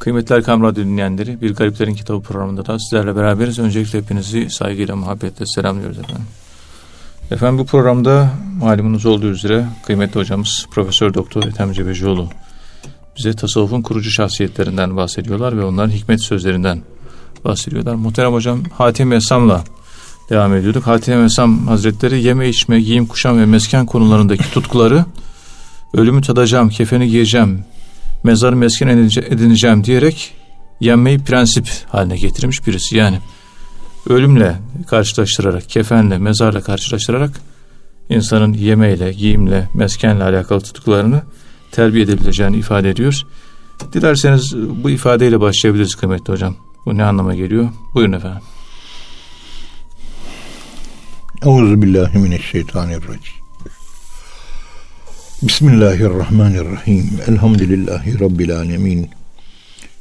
[0.00, 3.58] Kıymetli Erkam Radyo dinleyenleri, Bir Gariplerin Kitabı programında da sizlerle beraberiz.
[3.58, 6.24] Öncelikle hepinizi saygıyla, muhabbetle selamlıyoruz efendim.
[7.30, 12.28] Efendim bu programda malumunuz olduğu üzere kıymetli hocamız Profesör Doktor Ethem Cebecioğlu
[13.18, 16.82] bize tasavvufun kurucu şahsiyetlerinden bahsediyorlar ve onların hikmet sözlerinden
[17.44, 17.94] bahsediyorlar.
[17.94, 19.64] Muhterem hocam Hatim Esam'la
[20.30, 20.86] devam ediyorduk.
[20.86, 25.04] Hatim Esam Hazretleri yeme içme, giyim kuşam ve mesken konularındaki tutkuları
[25.94, 27.64] ölümü tadacağım, kefeni giyeceğim,
[28.24, 30.34] mezarı mesken edineceğim diyerek
[30.80, 32.96] yenmeyi prensip haline getirmiş birisi.
[32.96, 33.18] Yani
[34.08, 37.30] ölümle karşılaştırarak, kefenle, mezarla karşılaştırarak
[38.08, 41.22] insanın yemeyle, giyimle, meskenle alakalı tutkularını
[41.72, 43.22] terbiye edebileceğini ifade ediyor.
[43.92, 46.56] Dilerseniz bu ifadeyle başlayabiliriz kıymetli hocam.
[46.86, 47.68] Bu ne anlama geliyor?
[47.94, 48.42] Buyurun efendim.
[51.42, 53.39] Euzubillahimineşşeytanirracim.
[55.42, 57.20] Bismillahirrahmanirrahim.
[57.28, 59.10] Elhamdülillahi Rabbil alemin.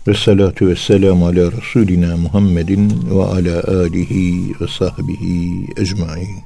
[0.07, 6.43] Ve salatu ve selamu ala Resulina Muhammedin ve ala alihi ve sahbihi ecmain.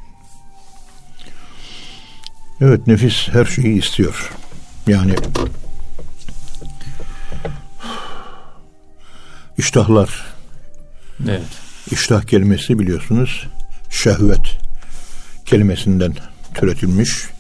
[2.61, 4.31] Evet nefis her şeyi istiyor.
[4.88, 5.16] Yani
[9.58, 10.25] iştahlar.
[11.23, 11.41] Evet.
[11.91, 13.47] İştah kelimesi biliyorsunuz
[13.89, 14.58] şehvet
[15.45, 16.14] kelimesinden
[16.53, 17.33] türetilmiş.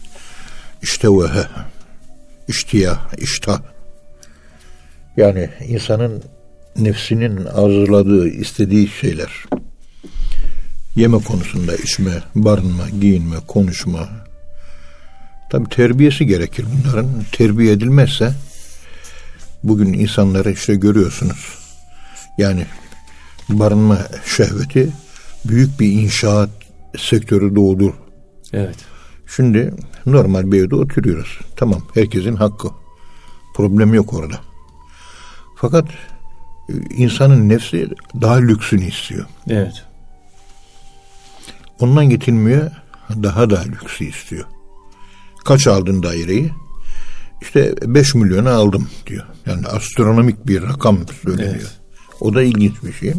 [0.83, 1.47] İştevehe,
[2.47, 3.61] iştiyah, iştah.
[5.17, 6.23] Yani insanın
[6.77, 9.45] nefsinin arzuladığı, istediği şeyler.
[10.95, 14.09] Yeme konusunda içme, barınma, giyinme, konuşma.
[15.51, 17.09] Tabi terbiyesi gerekir bunların.
[17.31, 18.33] Terbiye edilmezse
[19.63, 21.57] bugün insanları işte görüyorsunuz.
[22.37, 22.65] Yani
[23.49, 24.89] barınma şehveti
[25.45, 26.49] büyük bir inşaat
[26.97, 27.95] sektörü doğdu.
[28.53, 28.92] Evet.
[29.35, 29.73] Şimdi
[30.05, 31.39] normal bir evde oturuyoruz.
[31.55, 32.67] Tamam herkesin hakkı.
[33.55, 34.35] Problem yok orada.
[35.55, 35.89] Fakat
[36.69, 37.89] e, insanın nefsi
[38.21, 39.25] daha lüksünü istiyor.
[39.47, 39.85] Evet.
[41.79, 42.71] Ondan getirmiyor
[43.23, 44.45] daha da lüksü istiyor.
[45.45, 46.51] Kaç aldın daireyi?
[47.41, 49.25] İşte 5 milyonu aldım diyor.
[49.45, 51.55] Yani astronomik bir rakam söyleniyor.
[51.55, 51.79] Evet.
[52.19, 53.13] O da ilginç bir şey.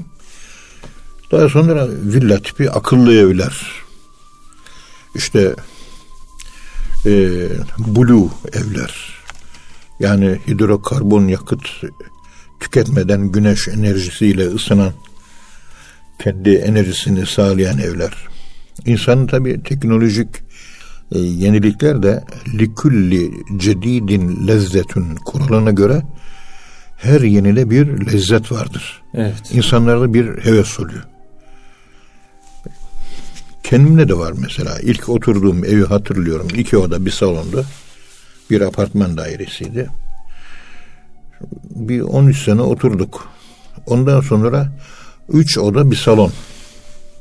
[1.33, 3.67] Daha sonra villa tipi akıllı evler.
[5.15, 5.55] İşte
[7.07, 7.11] e,
[7.79, 9.15] blue evler.
[10.01, 11.63] Yani hidrokarbon yakıt
[12.61, 14.93] tüketmeden güneş enerjisiyle ısınan
[16.19, 18.13] kendi enerjisini sağlayan evler.
[18.87, 20.29] İnsanın tabi teknolojik
[21.13, 22.25] e, yenilikler de
[22.59, 26.03] likulli cedidin lezzetün kuralına göre
[26.97, 29.03] her yenile bir lezzet vardır.
[29.15, 29.35] Evet.
[29.53, 31.03] İnsanlarda bir heves oluyor.
[33.65, 34.79] Kendimde de var mesela.
[34.79, 36.49] İlk oturduğum evi hatırlıyorum.
[36.55, 37.65] İki oda bir salondu.
[38.51, 39.89] Bir apartman dairesiydi.
[41.71, 43.29] Bir 13 sene oturduk.
[43.87, 44.73] Ondan sonra
[45.29, 46.33] üç oda bir salon.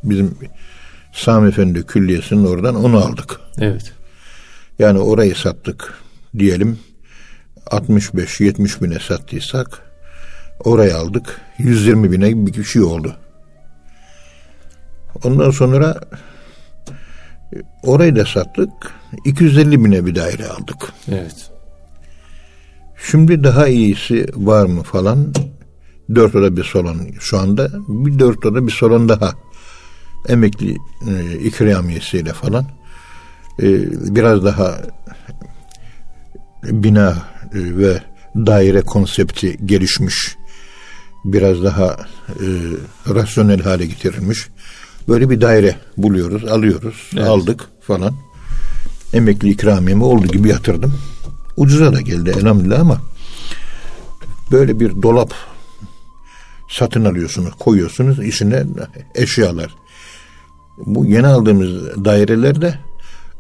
[0.04, 0.38] Bizim
[1.14, 3.40] Sami Efendi Külliyesi'nin oradan onu aldık.
[3.60, 3.94] Evet.
[4.80, 5.94] Yani orayı sattık
[6.40, 6.80] diyelim
[7.66, 9.81] 65-70 bine sattıysak
[10.60, 13.16] orayı aldık 120 bine bir şey oldu.
[15.24, 16.00] Ondan sonra
[17.84, 18.69] Orayı da sattık.
[19.25, 20.94] 250 bine bir daire aldık.
[21.12, 21.52] Evet.
[23.12, 25.34] Şimdi daha iyisi var mı falan.
[26.16, 27.69] Dört oda bir salon şu anda.
[27.88, 29.34] Bir dört oda bir salon daha.
[30.30, 30.78] Emekli
[31.09, 32.66] e, ikramiyesiyle falan.
[33.59, 33.68] E,
[34.16, 34.81] biraz daha
[36.63, 37.09] bina
[37.53, 38.02] e, ve
[38.36, 40.36] daire konsepti gelişmiş.
[41.25, 41.97] Biraz daha
[42.30, 42.47] e,
[43.08, 44.50] rasyonel hale getirilmiş.
[45.08, 47.28] Böyle bir daire buluyoruz, alıyoruz, evet.
[47.28, 48.14] aldık falan.
[49.14, 50.94] Emekli ikramiyemi olduğu gibi yatırdım.
[51.58, 53.02] Ucuza da geldi elhamdülillah ama
[54.52, 55.34] böyle bir dolap
[56.69, 58.63] satın alıyorsunuz, koyuyorsunuz içine
[59.16, 59.75] eşyalar.
[60.78, 62.80] Bu yeni aldığımız dairelerde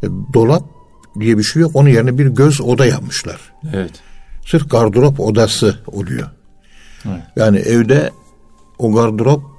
[0.03, 0.63] e, dolap
[1.19, 1.71] diye bir şey yok.
[1.73, 3.39] Onun yerine bir göz oda yapmışlar.
[3.73, 3.91] Evet.
[4.45, 6.29] Sırf gardırop odası oluyor.
[7.05, 7.23] Evet.
[7.35, 8.11] Yani evde
[8.77, 9.52] o gardırop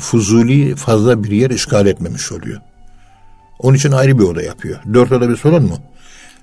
[0.00, 2.60] Fuzuli fazla bir yer işgal etmemiş oluyor.
[3.58, 4.78] Onun için ayrı bir oda yapıyor.
[4.94, 5.78] Dört oda bir salon mu?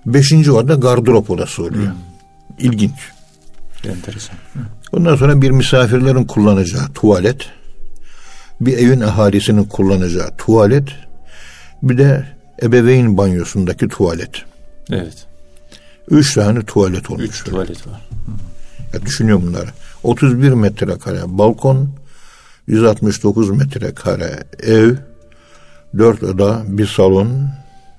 [0.06, 1.86] Beşinci oda gardırop odası oluyor.
[1.86, 1.94] Hmm.
[2.60, 3.12] İlginç.
[3.86, 4.36] Enteresan.
[4.92, 7.50] Ondan sonra bir misafirlerin kullanacağı tuvalet,
[8.62, 10.90] bir evin ahalisinin kullanacağı tuvalet,
[11.84, 12.26] bir de
[12.62, 14.32] ebeveyn banyosundaki tuvalet.
[14.90, 15.28] Evet.
[16.10, 17.26] Üç tane tuvalet olmuş.
[17.26, 18.02] Üç tuvalet var.
[18.94, 19.70] Ya düşünüyorum bunları.
[20.04, 21.90] 31 metrekare balkon,
[22.68, 24.96] 169 metrekare ev,
[25.98, 27.50] dört oda, bir salon,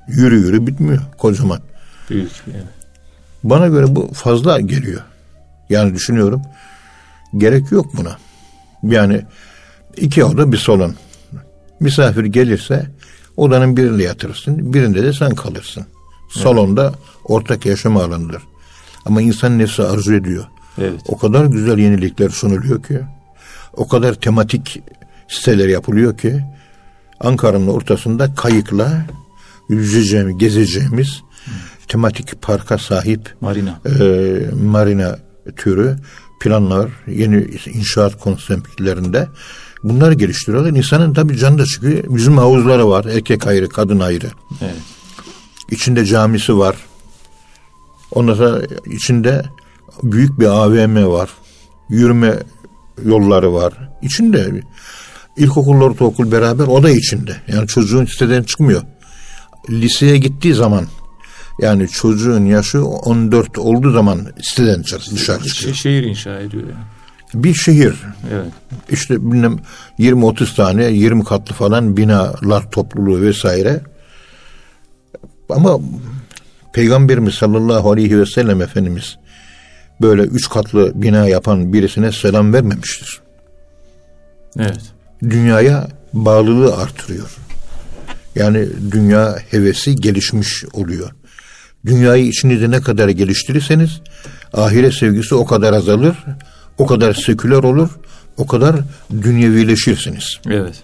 [0.08, 1.60] yürü yürü bitmiyor kocaman.
[2.10, 2.62] Büyük ev.
[3.44, 5.02] Bana göre bu fazla geliyor.
[5.70, 6.42] Yani düşünüyorum.
[7.36, 8.16] Gerek yok buna.
[8.82, 9.22] Yani
[9.96, 10.94] iki oda bir salon.
[11.80, 12.86] Misafir gelirse
[13.36, 15.86] odanın birinde yatırırsın, birinde de sen kalırsın.
[16.30, 16.94] Salonda
[17.24, 18.42] ortak yaşam alanıdır.
[19.06, 20.44] Ama insan nefsi arzu ediyor.
[20.78, 21.00] Evet.
[21.08, 23.00] O kadar güzel yenilikler sunuluyor ki,
[23.76, 24.82] o kadar tematik
[25.28, 26.44] siteler yapılıyor ki,
[27.20, 29.06] Ankara'nın ortasında kayıkla
[29.68, 31.22] yüzeceğimiz, gezeceğimiz
[31.88, 33.80] tematik parka sahip Marina.
[34.00, 34.04] e,
[34.62, 35.18] marina
[35.56, 35.96] türü
[36.40, 39.28] planlar, yeni inşaat konseptlerinde
[39.82, 40.70] bunlar geliştiriyorlar.
[40.70, 42.04] İnsanın tabii canı da çıkıyor.
[42.08, 43.04] Bizim havuzları var.
[43.04, 44.30] Erkek ayrı, kadın ayrı.
[44.60, 44.74] Evet.
[45.70, 46.76] İçinde camisi var.
[48.10, 49.42] Ondan sonra içinde
[50.02, 51.30] büyük bir AVM var.
[51.88, 52.38] Yürüme
[53.04, 53.72] yolları var.
[54.02, 54.62] İçinde
[55.36, 57.36] ilkokul, ortaokul beraber o da içinde.
[57.48, 58.82] Yani çocuğun siteden çıkmıyor.
[59.70, 60.84] Liseye gittiği zaman
[61.60, 65.74] yani çocuğun yaşı 14 olduğu zaman siteden dışarı, dışarı Şe- çıkıyor.
[65.74, 67.44] şehir inşa ediyor yani.
[67.44, 67.94] Bir şehir
[68.32, 68.52] Evet.
[68.90, 69.58] işte bilmem
[69.98, 73.80] 20-30 tane 20 katlı falan binalar topluluğu vesaire.
[75.48, 75.78] Ama
[76.72, 79.16] Peygamberimiz sallallahu aleyhi ve sellem Efendimiz
[80.02, 83.20] böyle üç katlı bina yapan birisine selam vermemiştir.
[84.58, 84.80] Evet.
[85.22, 87.36] Dünyaya bağlılığı artırıyor.
[88.34, 91.10] Yani dünya hevesi gelişmiş oluyor.
[91.86, 94.00] Dünyayı içinizde ne kadar geliştirirseniz
[94.52, 96.16] ahiret sevgisi o kadar azalır,
[96.78, 97.88] o kadar seküler olur,
[98.36, 98.76] o kadar
[99.10, 100.24] dünyevileşirsiniz.
[100.50, 100.82] Evet.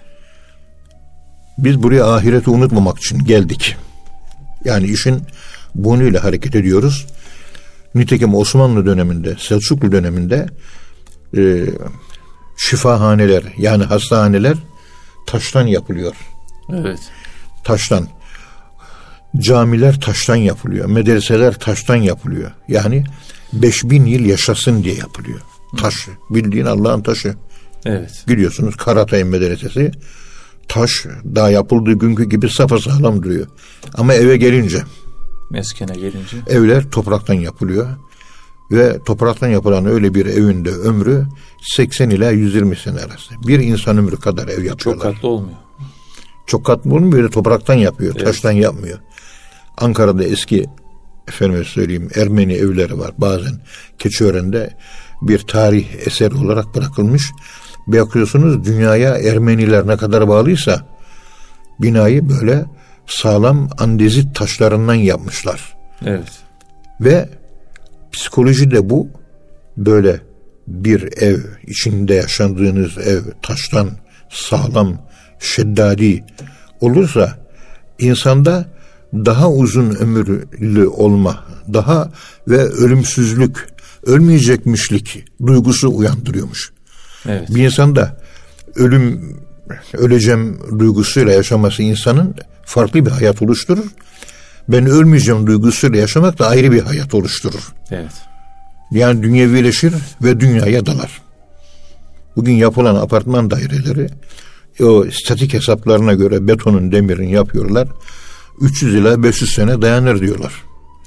[1.59, 3.77] Biz buraya ahireti unutmamak için geldik.
[4.65, 5.23] Yani işin
[5.75, 7.07] bunuyla hareket ediyoruz.
[7.95, 10.47] Nitekim Osmanlı döneminde, Selçuklu döneminde
[11.37, 11.67] e,
[12.57, 14.57] şifahaneler yani hastahaneler
[15.27, 16.15] taştan yapılıyor.
[16.73, 16.99] Evet.
[17.65, 18.09] Taştan.
[19.39, 20.87] Camiler taştan yapılıyor.
[20.87, 22.51] Medreseler taştan yapılıyor.
[22.69, 23.05] Yani
[23.53, 25.41] 5000 yıl yaşasın diye yapılıyor.
[25.77, 25.95] Taş.
[26.31, 27.35] Bildiğin Allah'ın taşı.
[27.85, 28.25] Evet.
[28.27, 29.91] Gidiyorsunuz Karatay Medresesi.
[30.69, 30.91] Taş
[31.35, 33.47] daha yapıldığı günkü gibi sapasağlam duruyor.
[33.95, 34.83] Ama eve gelince
[35.51, 36.37] Meskene gelince.
[36.49, 37.89] evler topraktan yapılıyor.
[38.71, 41.27] Ve topraktan yapılan öyle bir evinde ömrü
[41.63, 43.35] 80 ila 120 sene arası.
[43.47, 45.13] Bir insan ömrü kadar ev Çok yapıyorlar.
[45.15, 45.59] katlı olmuyor.
[46.47, 48.15] Çok katlı olmuyor böyle topraktan yapıyor.
[48.15, 48.99] Taştan yapmıyor.
[49.79, 50.67] Ankara'da eski
[51.29, 53.11] efendime söyleyeyim Ermeni evleri var.
[53.19, 53.61] Bazen
[53.99, 54.77] Keçiören'de
[55.23, 57.33] bir tarih eseri olarak bırakılmış.
[57.87, 60.87] Bakıyorsunuz dünyaya Ermeniler ne kadar bağlıysa
[61.81, 62.65] binayı böyle
[63.09, 65.77] sağlam andezit taşlarından yapmışlar.
[66.07, 66.29] Evet.
[67.01, 67.29] Ve
[68.13, 69.09] psikoloji de bu
[69.77, 70.21] böyle
[70.67, 73.91] bir ev içinde yaşandığınız ev taştan
[74.31, 74.99] sağlam
[75.41, 76.25] şeddadi
[76.81, 77.39] olursa
[77.99, 78.67] insanda
[79.15, 82.11] daha uzun ömürlü olma, daha
[82.49, 83.69] ve ölümsüzlük,
[84.07, 86.73] ölmeyecekmişlik duygusu uyandırıyormuş.
[87.29, 87.55] Evet.
[87.55, 88.21] Bir insanda
[88.75, 89.37] ölüm
[89.93, 92.35] öleceğim duygusuyla yaşaması insanın
[92.65, 93.85] farklı bir hayat oluşturur.
[94.69, 97.73] Ben ölmeyeceğim duygusuyla yaşamak da ayrı bir hayat oluşturur.
[97.91, 98.13] Evet.
[98.91, 101.23] Yani dünyevileşir ve dünyaya dalar.
[102.37, 104.09] Bugün yapılan apartman daireleri
[104.81, 107.89] o statik hesaplarına göre betonun demirin yapıyorlar.
[108.61, 110.53] 300 ila 500 sene dayanır diyorlar.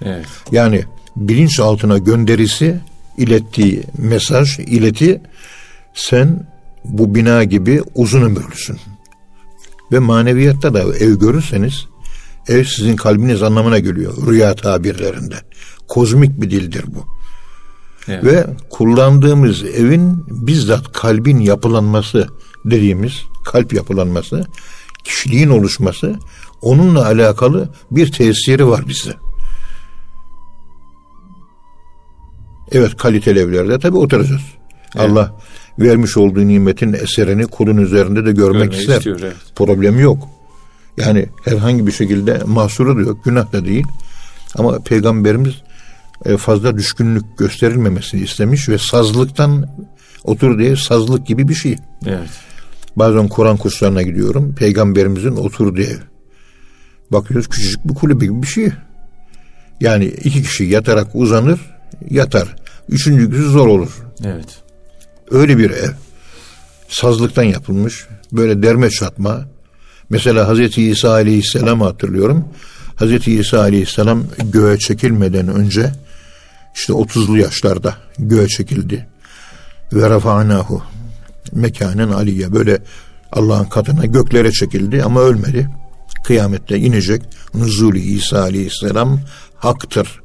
[0.05, 0.25] Evet.
[0.51, 0.83] Yani
[1.15, 2.79] bilinç altına gönderisi
[3.17, 5.21] ilettiği mesaj, ileti
[5.93, 6.50] sen
[6.83, 8.77] bu bina gibi uzun ömürlüsün.
[9.91, 11.85] Ve maneviyatta da ev görürseniz
[12.47, 15.35] ev sizin kalbiniz anlamına geliyor rüya tabirlerinde.
[15.87, 17.05] Kozmik bir dildir bu.
[18.07, 18.23] Evet.
[18.23, 22.27] Ve kullandığımız evin bizzat kalbin yapılanması
[22.65, 23.13] dediğimiz
[23.45, 24.45] kalp yapılanması,
[25.03, 26.15] kişiliğin oluşması
[26.61, 29.15] onunla alakalı bir tesiri var bize.
[32.71, 34.41] Evet kaliteli evlerde tabi oturacağız.
[34.97, 35.35] Allah
[35.79, 38.97] vermiş olduğu nimetin eserini kulun üzerinde de görmek Görmeyi ister.
[38.97, 39.35] istiyor, evet.
[39.55, 40.27] Problem yok.
[40.97, 43.85] Yani herhangi bir şekilde mahsuru da yok, günah da değil.
[44.57, 45.53] Ama peygamberimiz
[46.25, 49.69] e, fazla düşkünlük gösterilmemesini istemiş ve sazlıktan
[50.23, 51.77] otur diye sazlık gibi bir şey.
[52.05, 52.29] Evet.
[52.95, 54.55] Bazen Kur'an kurslarına gidiyorum.
[54.55, 55.97] Peygamberimizin oturduğu ev.
[57.11, 58.69] Bakıyoruz küçücük bir kulübe gibi bir şey.
[59.81, 61.59] Yani iki kişi yatarak uzanır,
[62.09, 62.55] yatar.
[62.89, 63.89] Üçüncüsü zor olur.
[64.25, 64.61] Evet.
[65.31, 65.89] Öyle bir ev.
[66.89, 68.07] Sazlıktan yapılmış.
[68.31, 69.45] Böyle derme çatma.
[70.09, 72.45] Mesela Hazreti İsa Aleyhisselam'ı hatırlıyorum.
[72.95, 75.93] Hazreti İsa Aleyhisselam göğe çekilmeden önce
[76.75, 79.07] işte 30'lu yaşlarda göğe çekildi.
[79.93, 80.83] Ve rafa'nahu
[81.51, 82.83] mekanen aliye böyle
[83.31, 85.69] Allah'ın katına göklere çekildi ama ölmedi.
[86.23, 87.21] Kıyamette inecek.
[87.53, 89.19] Nuzulü İsa Aleyhisselam
[89.55, 90.21] haktır.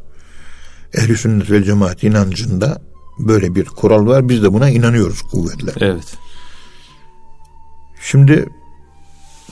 [0.95, 2.79] Ehl-i sünnet vel cemaat inancında
[3.19, 4.29] böyle bir kural var.
[4.29, 5.73] Biz de buna inanıyoruz kuvvetle.
[5.81, 6.15] Evet.
[8.03, 8.49] Şimdi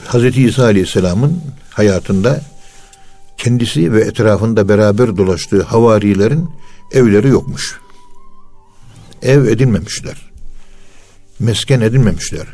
[0.05, 2.41] Hazreti İsa Aleyhisselam'ın hayatında
[3.37, 6.49] kendisi ve etrafında beraber dolaştığı havarilerin
[6.91, 7.79] evleri yokmuş.
[9.21, 10.31] Ev edinmemişler.
[11.39, 12.47] Mesken edinmemişler.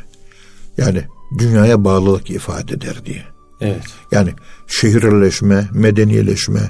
[0.77, 1.03] Yani
[1.37, 3.23] dünyaya bağlılık ifade eder diye.
[3.61, 3.83] Evet.
[4.11, 4.33] Yani
[4.67, 6.69] şehirleşme, medeniyeleşme,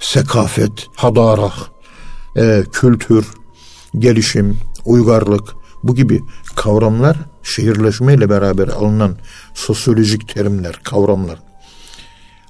[0.00, 1.52] sekafet, hadarak,
[2.36, 3.26] e, kültür,
[3.98, 6.20] gelişim, uygarlık bu gibi
[6.56, 9.16] kavramlar şehirleşmeyle beraber alınan
[9.54, 11.38] sosyolojik terimler, kavramlar.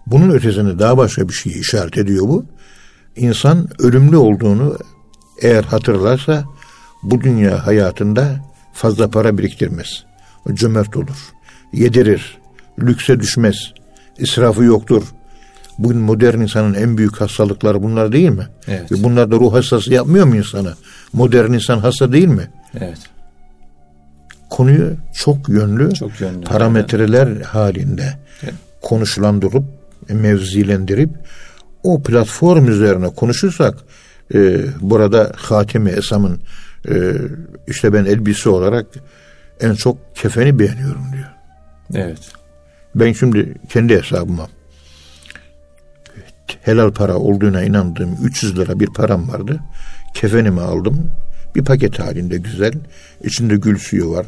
[0.07, 2.45] Bunun ötesinde daha başka bir şey işaret ediyor bu.
[3.17, 4.79] İnsan ölümlü olduğunu
[5.43, 6.45] eğer hatırlarsa
[7.03, 8.41] bu dünya hayatında
[8.73, 10.05] fazla para biriktirmez.
[10.55, 11.33] Cömert olur.
[11.73, 12.39] Yedirir.
[12.79, 13.57] Lükse düşmez.
[14.19, 15.03] israfı yoktur.
[15.79, 18.47] Bugün modern insanın en büyük hastalıkları bunlar değil mi?
[18.69, 18.93] Evet.
[18.93, 20.75] Ve bunlar da ruh hastası yapmıyor mu insana?
[21.13, 22.51] Modern insan hasta değil mi?
[22.81, 22.99] Evet.
[24.51, 28.55] Konuyu çok yönlü, Çok yönlü, parametreler halinde Evet.
[28.83, 29.65] konuşlandırıp,
[30.09, 31.11] mevzilendirip
[31.83, 33.75] o platform üzerine konuşursak
[34.35, 36.41] e, burada Hatemi Esam'ın
[36.89, 37.13] e,
[37.67, 38.87] işte ben elbise olarak
[39.61, 41.29] en çok kefeni beğeniyorum diyor.
[41.95, 42.33] Evet.
[42.95, 44.49] Ben şimdi kendi hesabıma
[46.63, 49.61] helal para olduğuna inandığım 300 lira bir param vardı.
[50.21, 51.11] Kefenimi aldım.
[51.55, 52.73] Bir paket halinde güzel.
[53.25, 54.27] İçinde gül suyu var.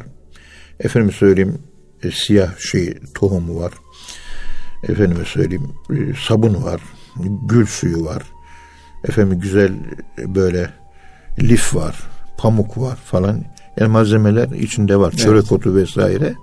[0.79, 1.57] Efendime söyleyeyim
[2.03, 3.73] e, siyah şey tohumu var.
[4.83, 5.95] Efendime söyleyeyim e,
[6.27, 6.81] sabun var.
[7.47, 8.23] Gül suyu var.
[9.07, 9.71] Efendim güzel
[10.19, 10.69] e, böyle
[11.39, 11.95] lif var.
[12.37, 13.43] Pamuk var falan.
[13.77, 15.11] Yani malzemeler içinde var.
[15.11, 16.33] Çörek otu vesaire.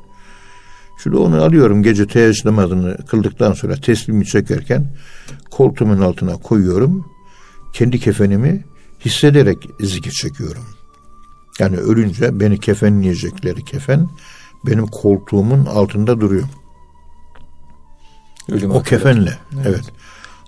[1.02, 4.86] Şimdi onu alıyorum gece teheccüd namazını kıldıktan sonra teslimi çekerken
[5.50, 7.06] koltuğumun altına koyuyorum.
[7.74, 8.64] Kendi kefenimi
[9.04, 10.64] hissederek zikir çekiyorum.
[11.58, 14.08] Yani ölünce beni kefenleyecekleri kefen
[14.66, 16.48] benim koltuğumun altında duruyor.
[18.48, 19.38] Ölüm O kefenle.
[19.66, 19.84] Evet.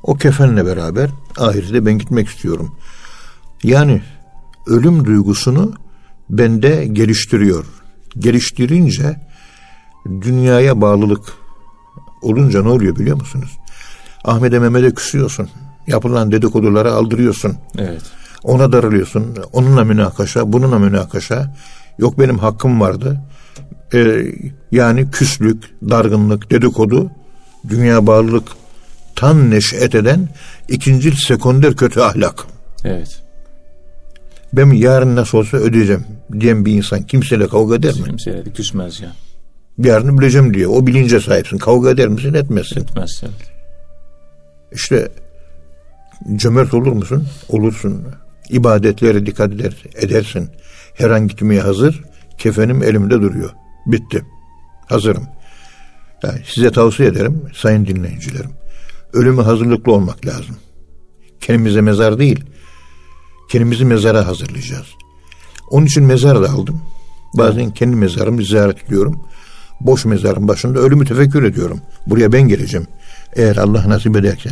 [0.03, 2.77] O kefenle beraber ahirete ben gitmek istiyorum.
[3.63, 4.03] Yani
[4.67, 5.73] ölüm duygusunu
[6.31, 7.67] bende geliştiriyor.
[8.19, 9.17] Geliştirince
[10.07, 11.33] dünyaya bağlılık
[12.23, 13.59] olunca ne oluyor biliyor musunuz?
[14.25, 15.49] Ahmet'e Mehmet'e küsüyorsun.
[15.87, 17.57] Yapılan dedikodulara aldırıyorsun.
[17.79, 18.03] Evet.
[18.45, 19.37] Ona darılıyorsun.
[19.53, 21.55] Onunla münakaşa, bununla münakaşa.
[21.99, 23.21] Yok benim hakkım vardı.
[23.95, 24.25] Ee,
[24.73, 27.11] yani küslük, dargınlık, dedikodu,
[27.69, 28.49] dünya bağlılık
[29.17, 30.29] tan neşet eden
[30.69, 32.45] ikincil sekonder kötü ahlak.
[32.85, 33.23] Evet.
[34.53, 36.05] Ben yarın nasıl olsa ödeyeceğim
[36.41, 38.05] diyen bir insan kimseyle kavga eder mi?
[38.05, 39.13] Kimseye de küsmez ya.
[39.79, 40.69] Yarını bileceğim diye.
[40.69, 41.59] O bilince sahipsin.
[41.59, 42.35] Kavga eder misin?
[42.35, 42.81] Etmezsin.
[42.81, 43.23] Etmez.
[43.23, 43.51] Evet.
[44.73, 45.09] İşte
[46.37, 47.29] cömert olur musun?
[47.49, 48.05] Olursun.
[48.51, 50.51] İbadetlere dikkat eder, edersin.
[50.95, 52.03] Her an gitmeye hazır.
[52.39, 53.51] Kefenim elimde duruyor.
[53.87, 54.25] Bitti.
[54.89, 55.27] Hazırım.
[56.23, 58.51] Yani size tavsiye ederim sayın dinleyicilerim.
[59.13, 60.57] Ölüme hazırlıklı olmak lazım.
[61.41, 62.45] Kendimize mezar değil.
[63.51, 64.87] Kendimizi mezara hazırlayacağız.
[65.71, 66.83] Onun için mezar da aldım.
[67.35, 69.21] Bazen kendi mezarımı ziyaret ediyorum.
[69.81, 71.81] Boş mezarın başında ölümü tefekkür ediyorum.
[72.07, 72.87] Buraya ben geleceğim.
[73.37, 74.51] Eğer Allah nasip ederse.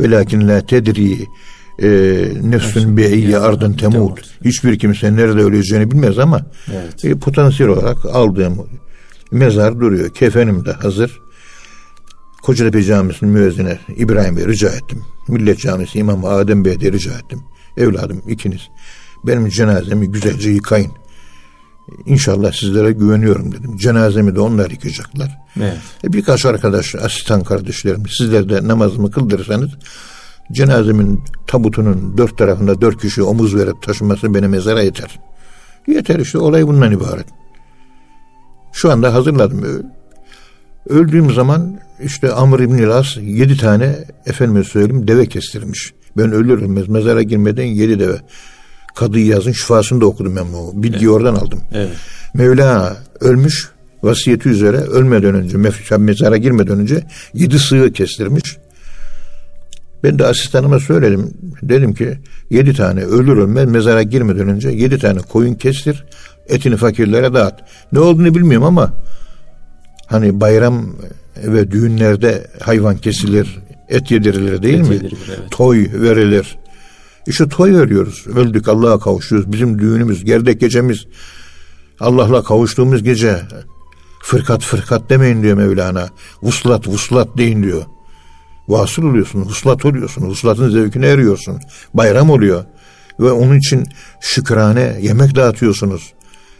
[0.00, 1.26] Velakin la tedri
[1.82, 1.88] e,
[2.42, 4.20] nefsün bi eyyi ardın temut.
[4.44, 6.40] Hiçbir kimse nerede öleceğini bilmez ama
[6.72, 7.04] Evet.
[7.04, 8.66] e, potansiyel olarak aldığım
[9.30, 10.10] mezar duruyor.
[10.14, 11.20] Kefenim de hazır.
[12.42, 15.02] Kocatepe Camisi'nin müezzine İbrahim Bey rica ettim.
[15.28, 17.40] Millet Camisi İmam Adem Bey'e de rica ettim.
[17.76, 18.60] Evladım ikiniz
[19.26, 20.92] benim cenazemi güzelce yıkayın.
[22.06, 23.76] İnşallah sizlere güveniyorum dedim.
[23.76, 25.38] Cenazemi de onlar yıkayacaklar.
[25.56, 25.78] Evet.
[26.04, 29.70] E, birkaç arkadaş, asistan kardeşlerim sizler de namazımı kıldırırsanız
[30.52, 35.20] cenazemin tabutunun dört tarafında dört kişi omuz verip taşıması benim mezara yeter.
[35.86, 37.26] Yeter işte olay bundan ibaret.
[38.72, 39.84] Şu anda hazırladım.
[40.88, 45.94] Öldüğüm zaman işte Amr İbn Las yedi tane efendime söyleyeyim deve kestirmiş.
[46.16, 48.16] Ben ölür ölmez mezara girmeden yedi deve.
[48.94, 50.82] Kadı yazın şifasını da okudum ben bu.
[50.82, 51.60] Bilgiyi oradan aldım.
[51.72, 51.90] Evet.
[52.34, 53.70] Mevlana ölmüş
[54.02, 55.56] vasiyeti üzere ölmeden önce
[55.98, 57.02] mezara girmeden önce
[57.34, 58.56] yedi sığ kestirmiş.
[60.04, 61.30] Ben de asistanıma söyledim.
[61.62, 62.18] Dedim ki
[62.50, 66.04] yedi tane ölür ölmez mezara girmeden önce yedi tane koyun kestir.
[66.48, 67.54] Etini fakirlere dağıt.
[67.92, 68.92] Ne olduğunu bilmiyorum ama
[70.06, 70.86] hani bayram
[71.36, 73.58] ve düğünlerde hayvan kesilir,
[73.88, 74.94] et yedirilir değil Et mi?
[74.94, 75.50] yedirilir, evet.
[75.50, 76.58] Toy verilir.
[77.26, 78.26] İşte toy veriyoruz.
[78.34, 79.52] Öldük Allah'a kavuşuyoruz.
[79.52, 81.06] Bizim düğünümüz, gerdek gecemiz.
[82.00, 83.40] Allah'la kavuştuğumuz gece.
[84.22, 86.08] Fırkat fırkat demeyin diyor Mevlana.
[86.42, 87.82] Vuslat vuslat deyin diyor.
[88.68, 90.26] Vasıl oluyorsun, vuslat oluyorsun.
[90.26, 91.60] Vuslatın zevkine eriyorsun.
[91.94, 92.64] Bayram oluyor.
[93.20, 93.86] Ve onun için
[94.20, 96.12] şükrane yemek dağıtıyorsunuz.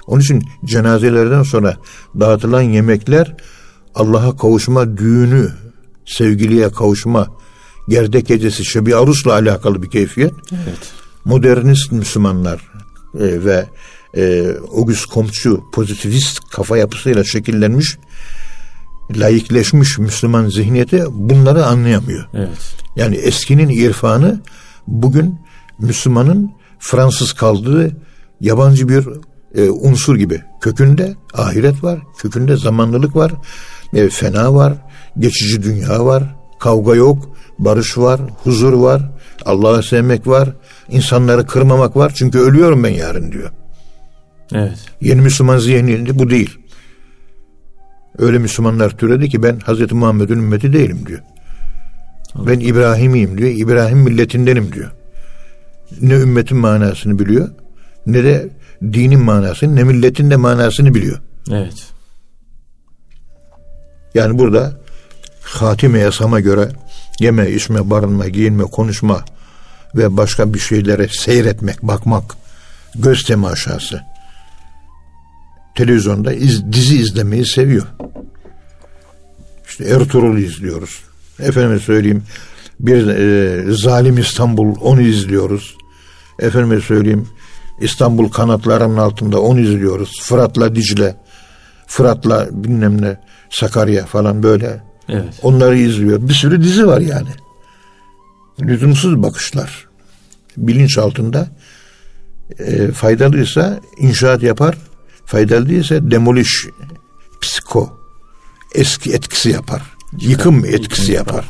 [0.07, 1.77] Onun için cenazelerden sonra
[2.21, 3.37] dağıtılan yemekler
[3.95, 5.53] Allah'a kavuşma düğünü,
[6.07, 7.29] sevgiliye kavuşma,
[7.89, 10.33] gerdek gecesi şebi arusla alakalı bir keyfiyet.
[10.53, 10.93] Evet.
[11.25, 12.61] Modernist Müslümanlar
[13.15, 13.67] e, ve
[14.17, 14.47] e,
[14.77, 17.99] Auguste Comte'cu pozitivist kafa yapısıyla şekillenmiş
[19.11, 22.29] layıkleşmiş Müslüman zihniyeti bunları anlayamıyor.
[22.35, 22.77] Evet.
[22.97, 24.41] Yani eskinin irfanı
[24.87, 25.39] bugün
[25.79, 27.97] Müslümanın Fransız kaldığı
[28.41, 29.09] yabancı bir
[29.55, 30.43] e, unsur gibi.
[30.61, 33.33] Kökünde ahiret var, kökünde zamanlılık var,
[33.95, 34.73] e, fena var,
[35.19, 39.11] geçici dünya var, kavga yok, barış var, huzur var,
[39.45, 40.49] Allah'ı sevmek var,
[40.89, 42.13] insanları kırmamak var.
[42.15, 43.51] Çünkü ölüyorum ben yarın diyor.
[44.53, 44.79] Evet.
[45.01, 46.59] Yeni Müslüman zihniyeti bu değil.
[48.19, 51.21] Öyle Müslümanlar türedi ki ben Hazreti Muhammed'in ümmeti değilim diyor.
[52.47, 53.51] Ben İbrahim'iyim diyor.
[53.51, 54.91] İbrahim milletindenim diyor.
[56.01, 57.49] Ne ümmetin manasını biliyor
[58.07, 58.49] ne de
[58.83, 61.19] dinin manasını ne milletin de manasını biliyor.
[61.51, 61.75] Evet.
[64.15, 64.73] Yani burada
[65.43, 66.69] hatime yasama göre
[67.21, 69.25] yeme, içme, barınma, giyinme, konuşma
[69.95, 72.25] ve başka bir şeylere seyretmek, bakmak,
[72.95, 74.01] göz temaşası.
[75.77, 77.87] Televizyonda iz, dizi izlemeyi seviyor.
[79.69, 81.01] İşte Ertuğrul'u izliyoruz.
[81.41, 82.23] Efendime söyleyeyim
[82.81, 85.77] bir e, zalim İstanbul onu izliyoruz.
[86.39, 87.29] Efendime söyleyeyim
[87.81, 90.21] İstanbul kanatlarının altında onu izliyoruz.
[90.23, 91.17] Fırat'la Dicle,
[91.87, 94.83] Fırat'la bilmem ne Sakarya falan böyle.
[95.09, 95.35] Evet.
[95.43, 96.29] Onları izliyor.
[96.29, 97.29] Bir sürü dizi var yani.
[98.61, 99.89] Lüzumsuz bakışlar.
[100.57, 101.49] Bilinç altında
[102.59, 104.79] e, faydalıysa inşaat yapar,
[105.27, 106.67] faydalı değilse demoliş,
[107.41, 107.99] psiko,
[108.75, 109.83] eski etkisi yapar.
[110.21, 111.47] Yıkım etkisi yapar.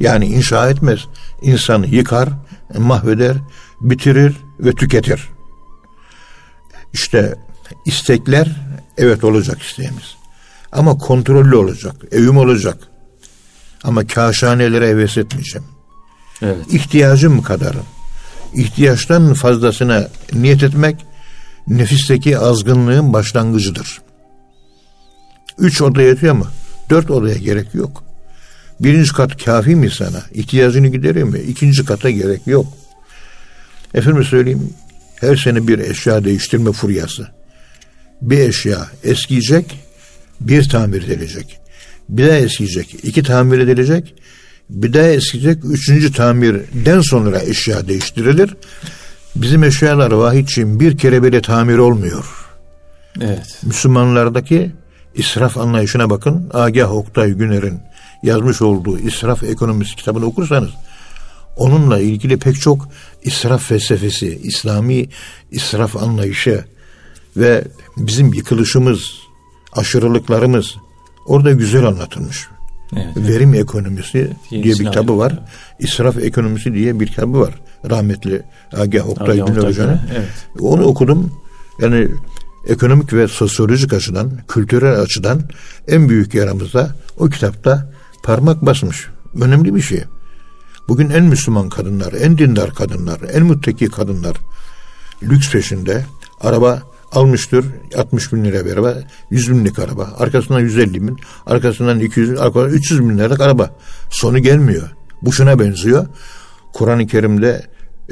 [0.00, 1.00] Yani inşa etmez.
[1.42, 2.28] İnsanı yıkar,
[2.78, 3.36] mahveder,
[3.80, 5.28] bitirir ve tüketir.
[6.92, 7.34] İşte
[7.86, 8.60] istekler
[8.98, 10.16] evet olacak isteğimiz.
[10.72, 12.78] Ama kontrollü olacak, evim olacak.
[13.84, 15.66] Ama kaşhanelere heves etmeyeceğim.
[16.42, 16.56] Evet.
[16.70, 17.84] İhtiyacım kadarım.
[18.54, 21.06] İhtiyaçtan fazlasına niyet etmek
[21.68, 24.00] nefisteki azgınlığın başlangıcıdır.
[25.58, 26.46] Üç oda yetiyor mu?
[26.90, 28.04] Dört odaya gerek yok.
[28.80, 30.22] Birinci kat kafi mi sana?
[30.34, 31.36] İhtiyacını gideriyor mu?
[31.36, 32.66] İkinci kata gerek yok.
[33.94, 34.70] Efendim söyleyeyim
[35.20, 37.28] her sene bir eşya değiştirme furyası.
[38.22, 39.80] Bir eşya eskiyecek,
[40.40, 41.60] bir tamir edilecek.
[42.08, 44.14] Bir daha eskiyecek, iki tamir edilecek.
[44.70, 48.56] Bir daha eskiyecek, üçüncü tamirden sonra eşya değiştirilir.
[49.36, 52.24] Bizim eşyalar vahidçiğim bir kere bile tamir olmuyor.
[53.20, 53.58] Evet.
[53.62, 54.72] Müslümanlardaki
[55.14, 56.50] israf anlayışına bakın.
[56.52, 57.80] Agah Oktay Güner'in
[58.22, 60.70] yazmış olduğu israf ekonomisi kitabını okursanız
[61.56, 62.88] onunla ilgili pek çok
[63.22, 65.08] israf felsefesi, İslami
[65.50, 66.64] israf anlayışı
[67.36, 67.64] ve
[67.96, 69.00] bizim yıkılışımız,
[69.72, 70.74] aşırılıklarımız
[71.26, 72.48] orada güzel anlatılmış.
[72.96, 73.28] Evet.
[73.28, 75.26] Verim ekonomisi diye bir kitabı var.
[75.26, 75.46] alıyorum.
[75.78, 77.54] İsraf ekonomisi diye bir kitabı var.
[77.90, 80.00] Rahmetli Agah Oktay Güner Hoca'nın.
[80.16, 80.28] Evet.
[80.60, 81.32] Onu okudum.
[81.80, 82.08] Yani
[82.68, 85.40] ekonomik ve sosyolojik açıdan, kültürel açıdan
[85.88, 87.90] en büyük yaramıza o kitapta
[88.22, 89.06] parmak basmış.
[89.40, 90.04] Önemli bir şey.
[90.88, 94.36] Bugün en Müslüman kadınlar, en dindar kadınlar, en muttaki kadınlar
[95.22, 96.04] lüks peşinde
[96.40, 96.82] araba
[97.14, 98.94] almıştır 60 bin lira bir araba
[99.30, 103.70] 100 binlik araba arkasından 150 bin arkasından 200 bin arkasından 300 bin liralık araba.
[104.10, 104.90] Sonu gelmiyor
[105.22, 106.06] bu şuna benziyor.
[106.72, 107.62] Kur'an-ı Kerim'de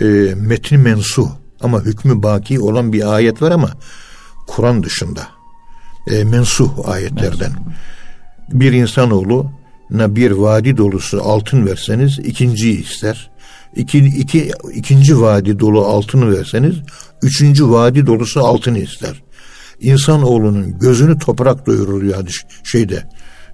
[0.01, 1.29] e, metni mensu
[1.61, 3.71] ama hükmü baki olan bir ayet var ama
[4.47, 5.29] Kur'an dışında
[6.07, 7.53] e, mensuh ayetlerden.
[8.49, 9.51] Bir insanoğlu
[9.91, 13.31] na bir vadi dolusu altın verseniz ikinciyi ister.
[13.77, 16.75] İki, iki, ikinci vadi dolu altını verseniz
[17.23, 19.23] üçüncü vadi dolusu altını ister.
[19.81, 22.29] İnsanoğlunun gözünü toprak doyurur yani
[22.65, 23.05] şeyde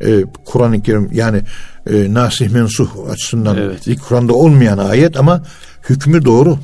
[0.01, 1.43] e, Kur'an-ı Kerim yani
[1.91, 4.01] e, nasih mensuh açısından Evet.
[4.09, 5.43] Kur'an'da olmayan ayet ama
[5.91, 6.59] hükmü doğru.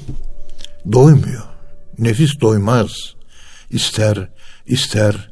[0.93, 1.43] Doymuyor.
[1.99, 2.91] Nefis doymaz.
[3.71, 4.29] İster,
[4.67, 5.31] ister.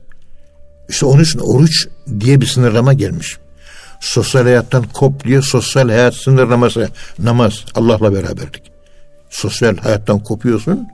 [0.89, 1.89] İşte onun için oruç
[2.21, 3.39] diye bir sınırlama gelmiş.
[4.03, 6.89] Sosyal hayattan kop diye sosyal hayat sınırlaması
[7.19, 8.63] namaz Allah'la beraberlik.
[9.31, 10.89] Sosyal hayattan kopuyorsun.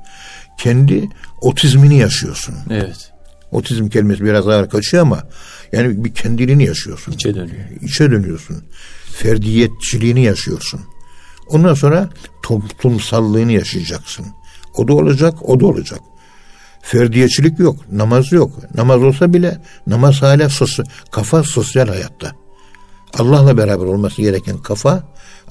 [0.59, 1.09] Kendi
[1.41, 2.55] otizmini yaşıyorsun.
[2.71, 3.13] Evet.
[3.51, 5.23] Otizm kelimesi biraz ağır kaçıyor ama
[5.73, 7.13] yani bir kendiliğini yaşıyorsun.
[7.13, 7.65] İçe dönüyor.
[7.81, 8.65] İçe dönüyorsun.
[9.13, 10.81] Ferdiyetçiliğini yaşıyorsun.
[11.49, 12.09] Ondan sonra
[12.43, 14.27] toplumsallığını yaşayacaksın.
[14.75, 16.01] O da olacak, o da olacak.
[16.83, 18.75] Ferdiyetçilik yok, namaz yok.
[18.75, 22.48] Namaz olsa bile namaz hala sosyal, kafa sosyal hayatta.
[23.19, 25.03] Allah'la beraber olması gereken kafa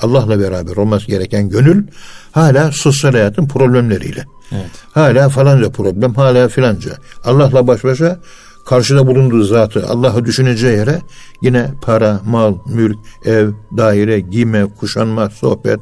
[0.02, 1.88] Allah'la beraber olması gereken gönül
[2.32, 4.26] hala sosyal hayatın problemleriyle.
[4.52, 4.72] Evet.
[4.94, 6.92] Hala falanca problem, hala filanca.
[7.24, 8.20] Allah'la baş başa
[8.66, 11.02] karşıda bulunduğu zatı Allah'ı düşüneceği yere
[11.42, 15.80] yine para, mal, mülk, ev, daire, giyme, kuşanma, sohbet,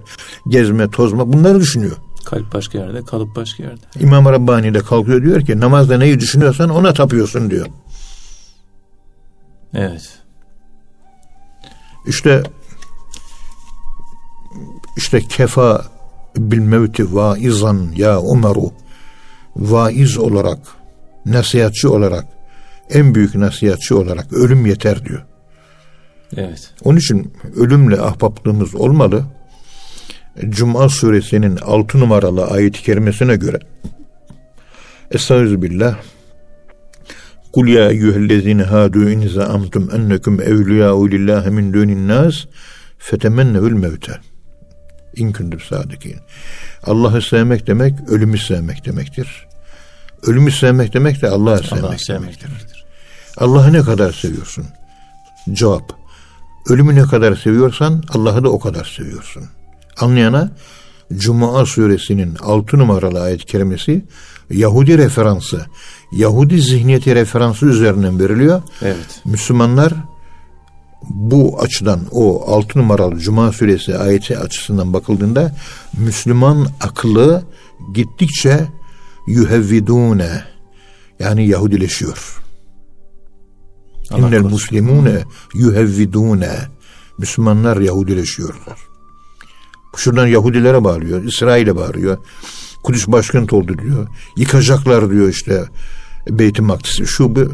[0.47, 1.95] gezme, tozma bunları düşünüyor.
[2.25, 3.81] Kalp başka yerde, kalıp başka yerde.
[3.99, 7.67] İmam Rabbani de kalkıyor diyor ki namazda neyi düşünüyorsan ona tapıyorsun diyor.
[9.73, 10.24] Evet.
[12.07, 12.43] İşte
[14.97, 15.85] işte kefa
[16.37, 18.71] bil mevti vaizan ya Umeru
[19.55, 20.59] vaiz olarak
[21.25, 22.25] nasihatçi olarak
[22.89, 25.23] en büyük nasihatçi olarak ölüm yeter diyor.
[26.37, 26.73] Evet.
[26.83, 29.25] Onun için ölümle ahbaplığımız olmalı.
[30.49, 33.59] Cuma suresinin 6 numaralı ayet-i kerimesine göre
[35.11, 35.95] Estağfirullah
[37.55, 42.35] Kul ya eyyühellezine hadu in zaamtum ennekum evliyâ'u lillahi min dûnin nas
[42.97, 44.19] fetemennevül mevte
[45.15, 46.15] in kuntum sadikin.
[46.83, 49.47] Allah'ı sevmek demek ölümü sevmek demektir.
[50.23, 52.85] Ölümü sevmek demek de Allah'ı sevmek, Allah sevmek demektir.
[53.37, 54.65] Allah'ı ne kadar seviyorsun?
[55.53, 55.91] Cevap.
[56.69, 59.43] Ölümü ne kadar seviyorsan Allah'ı da o kadar seviyorsun.
[59.99, 60.51] Anlayana
[61.13, 64.05] Cuma suresinin 6 numaralı ayet-i kerimesi
[64.49, 65.65] Yahudi referansı,
[66.11, 68.61] Yahudi zihniyeti referansı üzerinden veriliyor.
[68.81, 69.21] Evet.
[69.25, 69.93] Müslümanlar
[71.09, 75.55] bu açıdan o 6 numaralı Cuma suresi ayeti açısından bakıldığında
[75.97, 77.43] Müslüman aklı
[77.93, 78.67] gittikçe
[79.27, 80.43] yuhevvidune
[81.19, 82.41] yani Yahudileşiyor.
[84.17, 86.57] İnnel muslimune yuhevvidune
[87.17, 88.79] Müslümanlar Yahudileşiyorlar.
[89.97, 92.17] Şuradan Yahudilere bağırıyor, İsrail'e bağırıyor.
[92.83, 94.07] Kudüs başkent oldu diyor.
[94.37, 95.65] Yıkacaklar diyor işte
[96.29, 97.07] Beyt-i Makdis'i.
[97.07, 97.53] Şu bu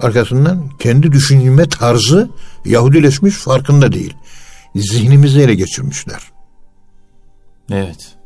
[0.00, 2.30] arkasından kendi düşünme tarzı
[2.64, 4.14] Yahudileşmiş farkında değil.
[4.76, 6.20] Zihnimizi ele geçirmişler.
[7.70, 8.16] Evet.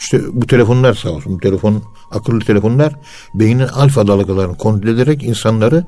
[0.00, 1.32] İşte bu telefonlar sağ olsun.
[1.32, 2.92] Bu telefon, akıllı telefonlar
[3.34, 5.84] beynin alfa dalgalarını kontrol ederek insanları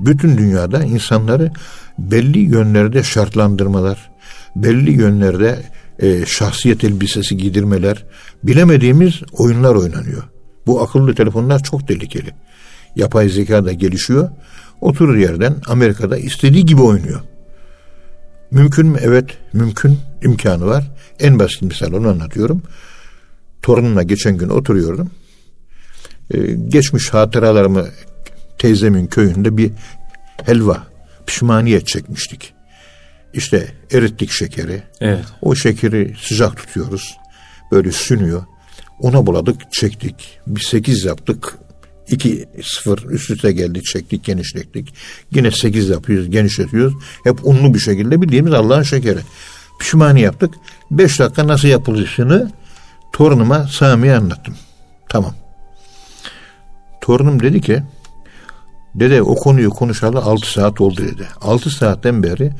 [0.00, 1.52] bütün dünyada insanları
[1.98, 4.10] belli yönlerde şartlandırmalar,
[4.56, 5.62] belli yönlerde
[5.98, 8.04] e, şahsiyet elbisesi giydirmeler,
[8.42, 10.22] bilemediğimiz oyunlar oynanıyor.
[10.66, 12.30] Bu akıllı telefonlar çok tehlikeli.
[12.96, 14.30] Yapay zeka da gelişiyor.
[14.80, 17.20] Oturur yerden Amerika'da istediği gibi oynuyor.
[18.50, 18.98] Mümkün mü?
[19.02, 20.90] Evet, mümkün imkanı var.
[21.20, 22.62] En basit misal onu anlatıyorum.
[23.62, 25.10] Torunumla geçen gün oturuyordum.
[26.30, 27.86] Ee, geçmiş hatıralarımı
[28.58, 29.70] teyzemin köyünde bir
[30.44, 30.86] helva,
[31.26, 32.54] pişmaniyet çekmiştik.
[33.34, 34.82] İşte erittik şekeri.
[35.00, 35.24] Evet.
[35.42, 37.16] O şekeri sıcak tutuyoruz.
[37.72, 38.42] Böyle sünüyor.
[39.00, 40.38] Ona buladık, çektik.
[40.46, 41.58] Bir sekiz yaptık.
[42.08, 44.94] 2 sıfır üst üste geldi çektik genişlettik.
[45.30, 46.94] Yine 8 yapıyoruz genişletiyoruz.
[47.24, 49.18] Hep unlu bir şekilde bildiğimiz Allah'ın şekeri.
[49.80, 50.54] Pişmani yaptık.
[50.90, 52.50] 5 dakika nasıl yapılışını
[53.12, 54.54] torunuma Sami'ye anlattım.
[55.08, 55.34] Tamam.
[57.00, 57.82] Torunum dedi ki
[58.94, 61.28] dede o konuyu konuşalı 6 saat oldu dedi.
[61.40, 62.52] 6 saatten beri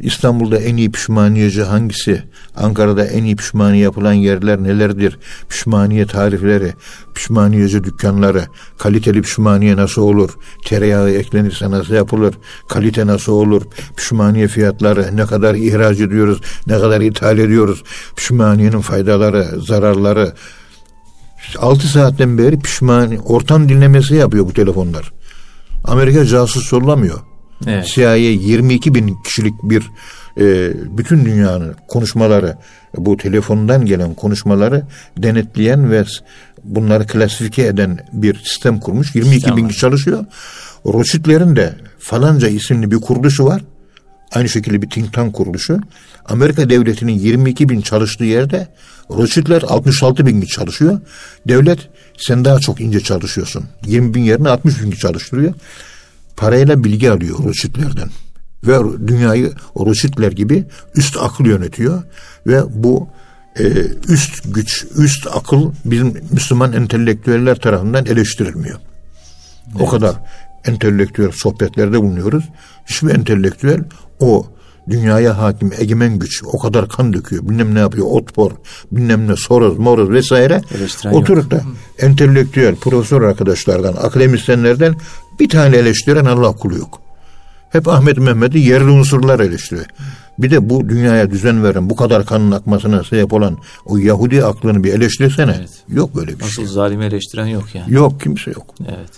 [0.00, 2.22] İstanbul'da en iyi pişmaniyeci hangisi?
[2.56, 5.18] Ankara'da en iyi pişmaniye yapılan yerler nelerdir?
[5.48, 6.72] Pişmaniye tarifleri,
[7.14, 8.44] pişmaniyeci dükkanları,
[8.78, 10.30] kaliteli pişmaniye nasıl olur?
[10.66, 12.34] Tereyağı eklenirse nasıl yapılır?
[12.68, 13.62] Kalite nasıl olur?
[13.96, 17.82] Pişmaniye fiyatları, ne kadar ihraç ediyoruz, ne kadar ithal ediyoruz?
[18.16, 20.32] Pişmaniyenin faydaları, zararları.
[21.58, 25.12] 6 saatten beri pişmani, ortam dinlemesi yapıyor bu telefonlar.
[25.84, 27.20] Amerika casus sollamıyor.
[27.66, 27.86] Evet.
[27.86, 29.90] CIA 22 bin kişilik bir
[30.40, 32.56] e, bütün dünyanın konuşmaları
[32.96, 34.82] bu telefondan gelen konuşmaları
[35.18, 36.04] denetleyen ve
[36.64, 39.14] bunları klasifike eden bir sistem kurmuş.
[39.14, 39.68] 22 bin Sistem var.
[39.68, 40.24] kişi çalışıyor.
[40.86, 43.62] Rothschild'lerin de falanca isimli bir kuruluşu var.
[44.32, 45.80] Aynı şekilde bir think tank kuruluşu.
[46.24, 48.68] Amerika devletinin 22 bin çalıştığı yerde
[49.10, 51.00] Rothschild'ler 66 bin kişi çalışıyor.
[51.48, 51.78] Devlet
[52.18, 53.64] sen daha çok ince çalışıyorsun.
[53.86, 55.54] 20 bin yerine 60 bin kişi çalıştırıyor
[56.40, 58.08] parayla bilgi alıyor Rothschild'lerden.
[58.66, 62.02] Ve dünyayı Rothschild'ler gibi üst akıl yönetiyor.
[62.46, 63.08] Ve bu
[63.58, 63.64] e,
[64.08, 68.78] üst güç, üst akıl bizim Müslüman entelektüeller tarafından eleştirilmiyor.
[69.80, 70.14] O kadar
[70.64, 72.44] entelektüel sohbetlerde bulunuyoruz.
[72.86, 73.84] Hiçbir entelektüel
[74.20, 74.46] o
[74.90, 78.52] dünyaya hakim egemen güç o kadar kan döküyor bilmem ne yapıyor otpor
[78.92, 81.60] bilmem ne Soros Moros vesaire Eleştiren oturup da
[81.98, 84.94] entelektüel profesör arkadaşlardan akademisyenlerden
[85.40, 87.00] bir tane eleştiren Allah kulu yok.
[87.70, 89.86] Hep Ahmet Mehmet'i yerli unsurlar eleştiriyor.
[90.38, 94.84] Bir de bu dünyaya düzen veren bu kadar kanın akmasına sebep olan o Yahudi aklını
[94.84, 95.54] bir eleştirsene.
[95.58, 95.70] Evet.
[95.88, 96.66] Yok böyle bir Asıl şey.
[96.66, 97.94] zalimi eleştiren yok yani.
[97.94, 98.74] Yok kimse yok.
[98.88, 99.10] Evet.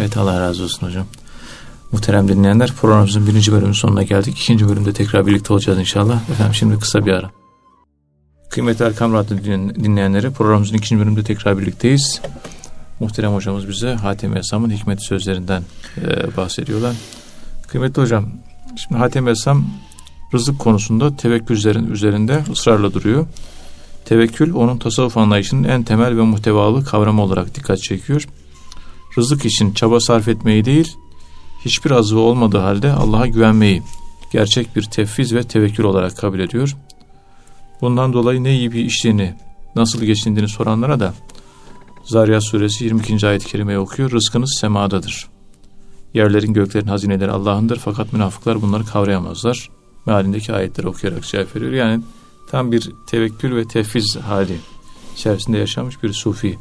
[0.00, 1.06] Evet Allah razı olsun hocam.
[1.92, 4.38] Muhterem dinleyenler programımızın birinci bölümünün sonuna geldik.
[4.40, 6.30] İkinci bölümde tekrar birlikte olacağız inşallah.
[6.30, 7.30] Efendim şimdi kısa bir ara.
[8.50, 9.36] Kıymetli Erkam Radyo
[9.84, 12.20] dinleyenleri programımızın ikinci bölümünde tekrar birlikteyiz.
[13.00, 15.62] Muhterem hocamız bize Hatem Esam'ın hikmet sözlerinden
[15.96, 16.96] e, bahsediyorlar.
[17.68, 18.28] Kıymetli hocam,
[18.76, 19.66] şimdi Hatem Esam
[20.34, 23.26] rızık konusunda tevekküllerin üzerinde ısrarla duruyor.
[24.04, 28.28] Tevekkül onun tasavvuf anlayışının en temel ve muhtevalı kavramı olarak dikkat çekiyor.
[29.18, 30.96] Rızık için çaba sarf etmeyi değil,
[31.64, 33.82] hiçbir azığı olmadığı halde Allah'a güvenmeyi
[34.32, 36.76] gerçek bir tefviz ve tevekkül olarak kabul ediyor.
[37.80, 39.34] Bundan dolayı ne iyi bir içtiğini,
[39.76, 41.14] nasıl geçindiğini soranlara da
[42.08, 43.26] Zariyat suresi 22.
[43.26, 44.10] ayet-i kerimeyi okuyor.
[44.10, 45.28] Rızkınız semadadır.
[46.14, 49.70] Yerlerin göklerin hazineleri Allah'ındır fakat münafıklar bunları kavrayamazlar.
[50.06, 51.72] Mealindeki ayetleri okuyarak cevap veriyor.
[51.72, 52.02] Yani
[52.50, 54.56] tam bir tevekkül ve tefviz hali
[55.14, 56.58] içerisinde yaşamış bir sufi.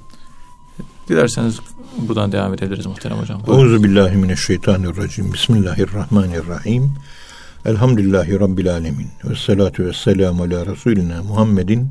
[1.09, 1.59] Dilerseniz
[1.97, 3.41] buradan devam edebiliriz muhterem hocam.
[3.47, 5.33] Euzu billahi mineşşeytanirracim.
[5.33, 6.91] Bismillahirrahmanirrahim.
[7.65, 9.09] Elhamdülillahi rabbil alamin.
[9.23, 11.89] Ve salatu ve selamu ala Resulina Muhammedin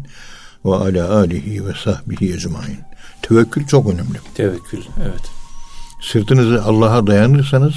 [0.65, 2.96] ve ala alihi ve sahbihi ecmaîn.
[3.29, 4.19] Tevekkül çok önemli.
[4.35, 5.31] Tevekkül, evet.
[6.03, 7.75] Sırtınızı Allah'a dayanırsanız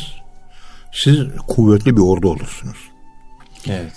[0.94, 2.78] siz kuvvetli bir ordu olursunuz.
[3.68, 3.94] Evet.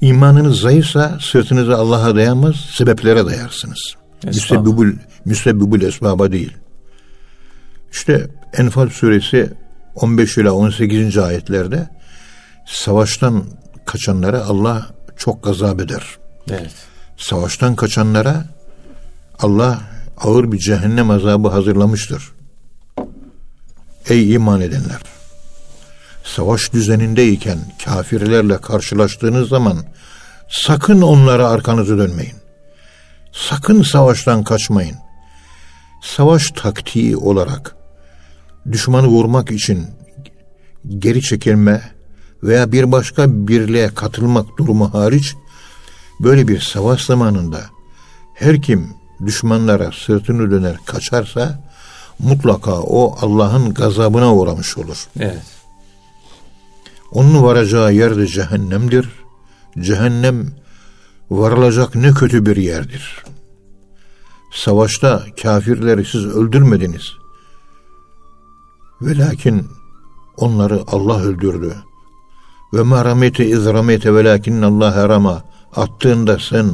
[0.00, 3.94] İmanınız zayıfsa sırtınızı Allah'a dayanmaz, sebeplere dayarsınız.
[4.24, 6.56] Müsebbibül, müsebbibül esbaba değil.
[7.92, 9.52] İşte Enfal suresi
[9.94, 11.18] 15 ile 18.
[11.18, 11.88] ayetlerde
[12.66, 13.44] savaştan
[13.86, 16.02] kaçanlara Allah çok gazap eder.
[16.50, 16.74] Evet.
[17.16, 18.44] Savaştan kaçanlara
[19.38, 19.80] Allah
[20.20, 22.32] ağır bir cehennem azabı hazırlamıştır.
[24.08, 25.00] Ey iman edenler!
[26.24, 29.78] Savaş düzenindeyken kafirlerle karşılaştığınız zaman
[30.48, 32.34] sakın onlara arkanızı dönmeyin.
[33.32, 34.96] Sakın savaştan kaçmayın.
[36.02, 37.76] Savaş taktiği olarak
[38.72, 39.86] düşmanı vurmak için
[40.98, 41.82] geri çekilme
[42.42, 45.34] veya bir başka birliğe katılmak durumu hariç
[46.20, 47.60] böyle bir savaş zamanında
[48.34, 51.60] her kim düşmanlara sırtını döner kaçarsa
[52.18, 55.08] mutlaka o Allah'ın gazabına uğramış olur.
[55.20, 55.42] Evet.
[57.12, 59.08] Onun varacağı yer de cehennemdir.
[59.78, 60.46] Cehennem
[61.30, 63.24] varılacak ne kötü bir yerdir.
[64.52, 67.12] Savaşta kafirleri siz öldürmediniz.
[69.02, 69.68] Ve lakin
[70.36, 71.74] onları Allah öldürdü.
[72.74, 75.42] Ve ma ramete iz ramete ve lakin Allah harama.
[75.76, 76.70] Attığında sen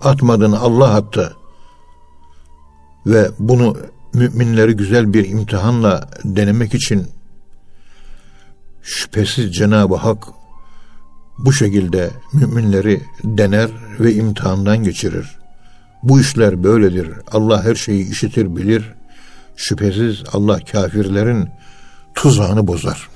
[0.00, 1.36] atmadın Allah attı.
[3.08, 3.76] Ve bunu
[4.14, 7.06] müminleri güzel bir imtihanla denemek için
[8.82, 10.24] şüphesiz Cenab-ı Hak
[11.38, 15.38] bu şekilde müminleri dener ve imtihandan geçirir.
[16.02, 17.10] Bu işler böyledir.
[17.32, 18.92] Allah her şeyi işitir, bilir.
[19.56, 21.48] Şüphesiz Allah kafirlerin
[22.14, 23.08] tuzağını bozar.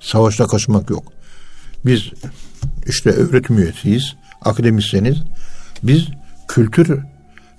[0.00, 1.12] Savaşta kaçmak yok.
[1.86, 2.10] Biz
[2.86, 5.16] işte öğretim üyesiyiz, akademisyeniz.
[5.82, 6.08] Biz
[6.48, 7.00] kültür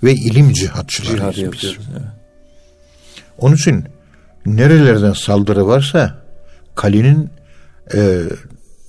[0.02, 1.64] ve ilim cihatçılarıyız Cihad biz.
[1.64, 2.02] Evet.
[3.38, 3.84] Onun için
[4.46, 6.18] nerelerden saldırı varsa
[6.74, 7.30] kalenin
[7.94, 8.22] e,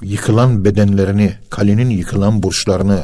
[0.02, 3.04] yıkılan bedenlerini, kalenin yıkılan burçlarını,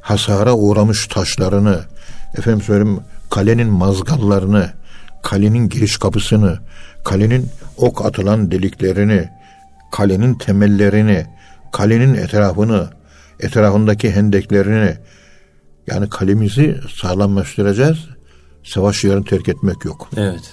[0.00, 1.80] hasara uğramış taşlarını,
[2.38, 4.70] efendim söyleyeyim kalenin mazgallarını,
[5.22, 6.58] kalenin giriş kapısını,
[7.04, 9.28] kalenin ok atılan deliklerini,
[9.92, 11.26] kalenin temellerini,
[11.72, 12.90] kalenin etrafını,
[13.40, 14.96] etrafındaki hendeklerini,
[15.86, 17.98] yani kalemizi sağlamlaştıracağız.
[18.64, 20.08] Savaş yarın terk etmek yok.
[20.16, 20.50] Evet.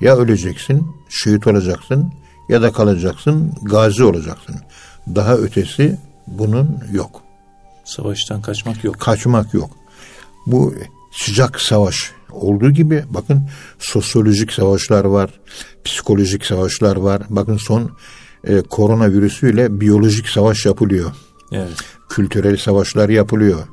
[0.00, 2.12] Ya öleceksin, şehit olacaksın
[2.48, 4.56] ya da kalacaksın, gazi olacaksın.
[5.14, 7.22] Daha ötesi bunun yok.
[7.84, 9.00] Savaştan kaçmak yok.
[9.00, 9.70] Kaçmak yok.
[10.46, 10.74] Bu
[11.12, 13.48] sıcak savaş olduğu gibi bakın
[13.78, 15.30] sosyolojik savaşlar var,
[15.84, 17.22] psikolojik savaşlar var.
[17.28, 17.90] Bakın son
[18.44, 21.12] e, koronavirüsüyle biyolojik savaş yapılıyor.
[21.52, 21.76] Evet.
[22.08, 23.66] Kültürel savaşlar yapılıyor.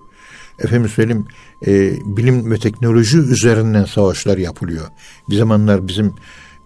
[0.63, 1.28] Efendim söyleyeyim
[1.67, 4.86] e, bilim ve teknoloji üzerinden savaşlar yapılıyor.
[5.30, 6.13] Bir zamanlar bizim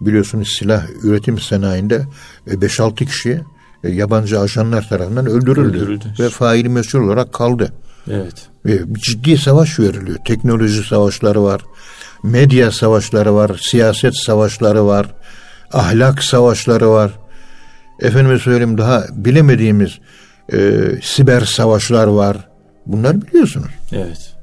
[0.00, 2.06] biliyorsunuz silah üretim sanayinde
[2.46, 3.40] 5-6 e, kişi
[3.84, 6.14] e, yabancı ajanlar tarafından öldürüldü, öldürüldü.
[6.20, 7.72] ve faili meşhur olarak kaldı.
[8.10, 8.48] Evet.
[8.66, 10.18] Ve ciddi savaş veriliyor.
[10.26, 11.60] Teknoloji savaşları var,
[12.22, 15.14] medya savaşları var, siyaset savaşları var,
[15.72, 17.12] ahlak savaşları var.
[18.00, 19.98] Efendime söyleyeyim daha bilemediğimiz
[20.52, 20.58] e,
[21.02, 22.47] siber savaşlar var.
[22.88, 23.70] Bunlar biliyorsunuz.
[23.92, 24.34] Evet.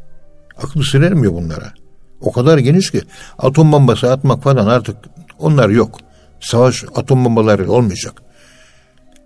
[0.58, 1.74] Aklı sır bunlara.
[2.22, 3.02] O kadar geniş ki
[3.38, 4.98] atom bombası atmak falan artık
[5.40, 6.00] onlar yok.
[6.40, 8.14] Savaş atom bombaları olmayacak.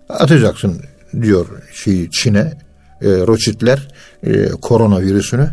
[0.08, 0.82] Atacaksın
[1.22, 2.58] diyor şey Çin'e
[3.02, 3.88] e, Roçitler
[4.22, 5.50] e, koronavirüsünü.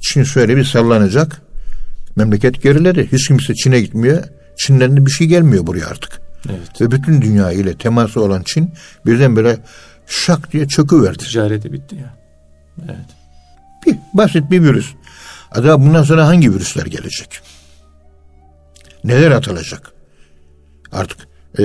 [0.00, 1.42] Çin şöyle bir sallanacak.
[2.16, 3.08] Memleket geriledi.
[3.12, 4.24] Hiç kimse Çin'e gitmiyor.
[4.56, 6.20] Çin'den de bir şey gelmiyor buraya artık.
[6.48, 6.80] Evet.
[6.80, 8.70] Ve bütün dünya ile teması olan Çin
[9.06, 9.58] birdenbire
[10.06, 11.18] şak diye çöküverdi.
[11.18, 12.25] Ticareti bitti ya.
[12.84, 13.06] Evet.
[13.86, 14.94] Bir, basit bir virüs.
[15.50, 17.40] Acaba bundan sonra hangi virüsler gelecek?
[19.04, 19.92] Neler atılacak?
[20.92, 21.64] Artık e,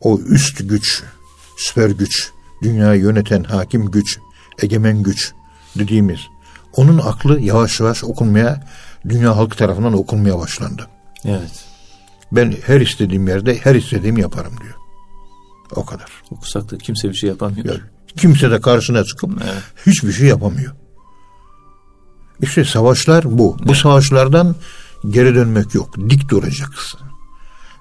[0.00, 1.02] o üst güç,
[1.58, 2.30] süper güç,
[2.62, 4.18] dünyayı yöneten hakim güç,
[4.62, 5.32] egemen güç
[5.78, 6.20] dediğimiz
[6.76, 8.64] onun aklı yavaş yavaş okunmaya,
[9.08, 10.86] dünya halkı tarafından okunmaya başlandı.
[11.24, 11.64] Evet.
[12.32, 14.74] Ben her istediğim yerde her istediğimi yaparım diyor.
[15.76, 16.08] O kadar.
[16.30, 17.66] Okusak da kimse bir şey yapamıyor.
[17.66, 17.80] Yani
[18.16, 19.62] kimse de karşısına çıkıp Evet.
[19.86, 20.72] hiçbir şey yapamıyor.
[22.40, 23.56] İşte savaşlar bu.
[23.64, 24.56] Bu savaşlardan
[25.10, 25.94] geri dönmek yok.
[26.10, 27.00] Dik duracaksın.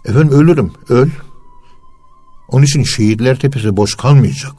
[0.05, 0.73] Efendim ölürüm.
[0.89, 1.09] Öl.
[2.47, 4.53] Onun için şehitler tepesi boş kalmayacak.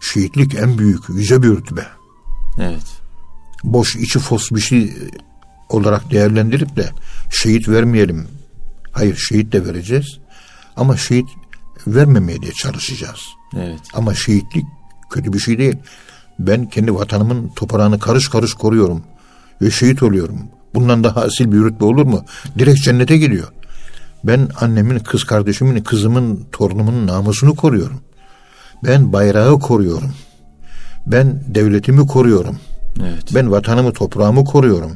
[0.00, 1.86] Şehitlik en büyük, yüce bir rütbe.
[2.58, 2.86] Evet.
[3.64, 4.94] Boş içi fos bir şey
[5.68, 6.90] olarak değerlendirip de
[7.30, 8.28] şehit vermeyelim.
[8.92, 10.18] Hayır şehit de vereceğiz.
[10.76, 11.28] Ama şehit
[11.86, 13.20] vermemeye diye çalışacağız.
[13.56, 13.80] Evet.
[13.94, 14.64] Ama şehitlik
[15.16, 15.76] kötü bir şey değil.
[16.38, 19.02] Ben kendi vatanımın toprağını karış karış koruyorum.
[19.62, 20.38] Ve şehit oluyorum.
[20.74, 22.24] Bundan daha asil bir rütbe olur mu?
[22.58, 23.48] Direkt cennete gidiyor.
[24.24, 28.00] Ben annemin, kız kardeşimin, kızımın, torunumun namusunu koruyorum.
[28.84, 30.10] Ben bayrağı koruyorum.
[31.06, 32.58] Ben devletimi koruyorum.
[33.00, 33.34] Evet.
[33.34, 34.92] Ben vatanımı, toprağımı koruyorum.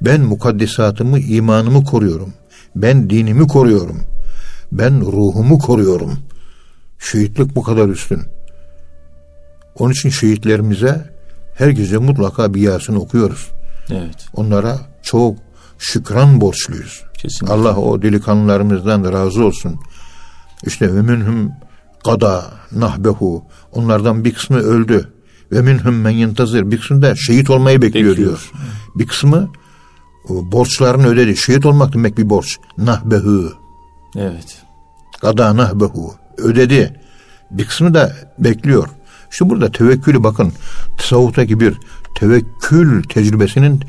[0.00, 2.32] Ben mukaddesatımı, imanımı koruyorum.
[2.76, 4.00] Ben dinimi koruyorum.
[4.72, 6.18] Ben ruhumu koruyorum.
[6.98, 8.22] Şehitlik bu kadar üstün.
[9.78, 11.10] Onun için şehitlerimize
[11.54, 13.50] her gece mutlaka bir yasını okuyoruz.
[13.90, 14.26] Evet.
[14.34, 15.36] Onlara çok
[15.78, 17.02] şükran borçluyuz.
[17.18, 17.54] Kesinlikle.
[17.54, 19.80] Allah o delikanlılarımızdan da razı olsun.
[20.66, 21.52] İşte ve minhum
[22.04, 23.44] kada nahbehu.
[23.72, 25.10] Onlardan bir kısmı öldü.
[25.52, 26.70] Ve minhum men yentazir.
[26.70, 28.28] Bir kısmı da şehit olmayı bekliyor, Bekliyor.
[28.28, 28.50] diyor.
[28.94, 29.48] Bir kısmı
[30.28, 31.36] o, borçlarını ödedi.
[31.36, 32.56] Şehit olmak demek bir borç.
[32.78, 33.52] Nahbehu.
[34.16, 34.62] Evet.
[35.20, 36.14] Kada nahbehu.
[36.38, 37.00] Ödedi.
[37.50, 38.88] Bir kısmı da bekliyor.
[39.34, 40.52] İşte burada tevekkülü bakın.
[40.98, 41.74] Tasavvuftaki bir
[42.14, 43.80] tevekkül tecrübesinin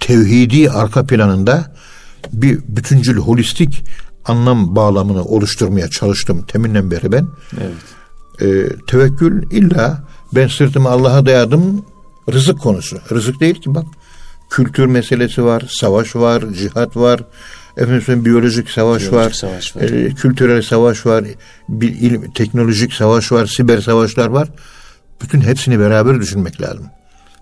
[0.00, 1.74] tevhidi arka planında
[2.32, 3.84] bir bütüncül, holistik
[4.24, 7.26] anlam bağlamını oluşturmaya çalıştım teminden beri ben.
[7.60, 7.74] Evet.
[8.42, 11.84] Ee, tevekkül illa ben sırtımı Allah'a dayadım
[12.32, 12.98] rızık konusu.
[13.10, 13.84] Rızık değil ki bak.
[14.50, 17.20] Kültür meselesi var, savaş var, cihat var,
[17.76, 19.82] efendim biyolojik savaş Biyolojik var, savaş var.
[19.82, 21.24] e, kültürel savaş var,
[21.68, 24.48] bir ilim, teknolojik savaş var, siber savaşlar var.
[25.22, 26.86] Bütün hepsini beraber düşünmek lazım.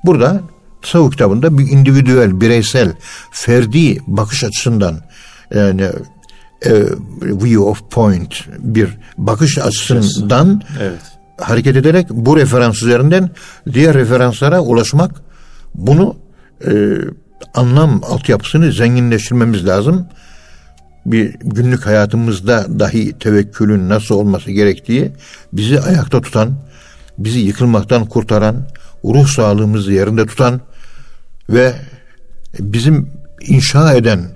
[0.04, 0.40] Burada
[0.82, 2.92] tasavvuf kitabında bir individüel, bireysel,
[3.30, 5.00] ferdi bakış açısından
[5.54, 5.88] yani
[6.64, 6.72] e,
[7.22, 11.00] view of point bir bakış açısından Evet.
[11.40, 13.30] hareket ederek bu referans üzerinden
[13.72, 15.10] diğer referanslara ulaşmak
[15.74, 16.16] bunu
[16.66, 16.72] e,
[17.54, 20.06] anlam altyapısını zenginleştirmemiz lazım.
[21.06, 25.12] Bir günlük hayatımızda dahi tevekkülün nasıl olması gerektiği
[25.52, 26.56] bizi ayakta tutan,
[27.24, 28.68] bizi yıkılmaktan kurtaran,
[29.04, 30.60] ruh sağlığımızı yerinde tutan
[31.50, 31.74] ve
[32.60, 34.28] bizim inşa eden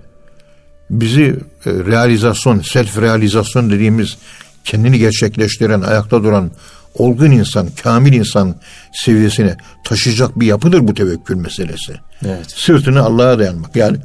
[0.90, 4.18] bizi e, realizasyon, self realizasyon dediğimiz
[4.64, 6.50] kendini gerçekleştiren, ayakta duran
[6.94, 8.56] olgun insan, kamil insan
[8.92, 11.92] seviyesine taşıyacak bir yapıdır bu tevekkül meselesi.
[12.24, 12.50] Evet.
[12.50, 13.76] Sırtını Allah'a dayanmak.
[13.76, 13.96] Yani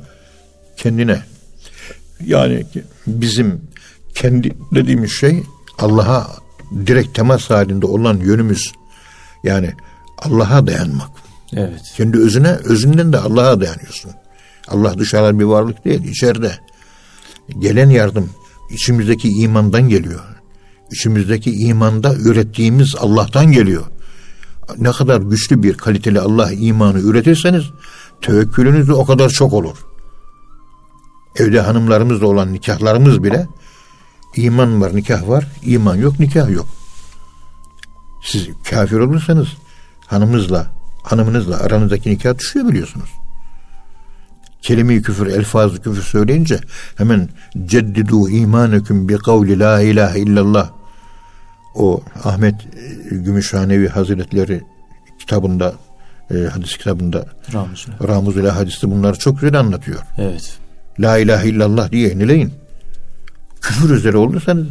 [0.77, 1.19] kendine.
[2.25, 2.65] Yani
[3.07, 3.61] bizim
[4.15, 5.43] kendi dediğimiz şey
[5.77, 6.40] Allah'a
[6.85, 8.71] direkt temas halinde olan yönümüz.
[9.43, 9.73] Yani
[10.17, 11.09] Allah'a dayanmak.
[11.53, 11.81] Evet.
[11.97, 14.11] Kendi özüne, özünden de Allah'a dayanıyorsun.
[14.67, 16.51] Allah dışarıdan bir varlık değil, içeride.
[17.59, 18.29] Gelen yardım
[18.71, 20.21] içimizdeki imandan geliyor.
[20.91, 23.85] İçimizdeki imanda ürettiğimiz Allah'tan geliyor.
[24.77, 27.63] Ne kadar güçlü bir kaliteli Allah imanı üretirseniz
[28.21, 29.77] tevekkülünüz de o kadar çok olur.
[31.35, 33.47] Evde hanımlarımızla olan nikahlarımız bile
[34.35, 36.67] iman var, nikah var, iman yok, nikah yok.
[38.23, 39.47] Siz kafir olursanız
[40.07, 40.67] hanımızla,
[41.03, 43.09] hanımınızla aranızdaki nikah düşüyor biliyorsunuz.
[44.61, 46.59] Kelime-i küfür, elfazı küfür söyleyince
[46.95, 47.29] hemen
[47.65, 50.69] ceddidu imanüküm bi kavli la ilahe illallah
[51.75, 52.55] o Ahmet
[53.11, 54.61] e, Gümüşhanevi Hazretleri
[55.19, 55.73] kitabında
[56.31, 58.07] e, hadis kitabında Ramazan.
[58.07, 59.99] Ramuz ile hadiste bunları çok güzel anlatıyor.
[60.17, 60.57] Evet.
[60.99, 62.53] La ilahe illallah diye yenileyin.
[63.61, 64.67] Küfür üzere olursanız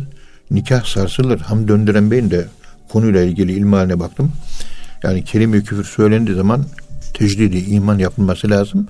[0.50, 1.40] nikah sarsılır.
[1.40, 2.48] Ham döndüren beyin de
[2.88, 4.32] konuyla ilgili ilmaline baktım.
[5.02, 6.64] Yani kelime-i küfür söylendiği zaman
[7.14, 8.88] tecdidi iman yapılması lazım.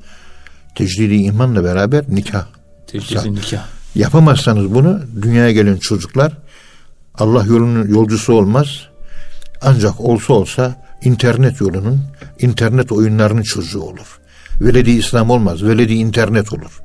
[0.75, 2.47] Tecdidi imanla beraber nikah.
[2.87, 3.67] Tecdidi nikah.
[3.95, 6.33] Yapamazsanız bunu dünyaya gelen çocuklar
[7.15, 8.69] Allah yolunun yolcusu olmaz.
[9.63, 12.01] Ancak olsa olsa internet yolunun,
[12.39, 14.21] internet oyunlarının çocuğu olur.
[14.61, 16.81] Veledi İslam olmaz, veledi internet olur.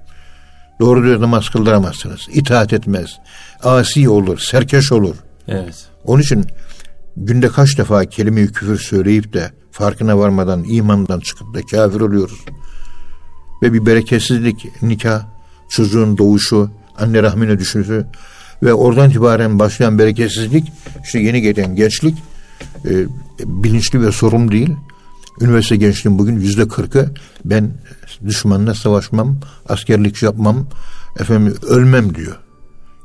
[0.80, 2.28] Doğru düz namaz kıldıramazsınız.
[2.34, 3.20] İtaat etmez.
[3.64, 5.16] Asi olur, serkeş olur.
[5.48, 5.88] Evet.
[6.06, 6.46] Onun için
[7.18, 12.40] günde kaç defa kelime-i küfür söyleyip de farkına varmadan imandan çıkıp da kafir oluyoruz.
[13.62, 15.22] Ve bir bereketsizlik, nikah,
[15.70, 18.06] çocuğun doğuşu, anne rahmine düşüşü
[18.64, 20.72] ve oradan itibaren başlayan bereketsizlik,
[21.04, 22.18] işte yeni gelen gençlik
[22.86, 22.92] e,
[23.46, 24.76] bilinçli ve sorumlu değil.
[25.42, 27.14] Üniversite gençliğim bugün yüzde kırkı
[27.46, 27.74] ben
[28.26, 29.38] düşmanla savaşmam,
[29.70, 30.68] askerlik yapmam,
[31.20, 32.40] efendim ölmem diyor.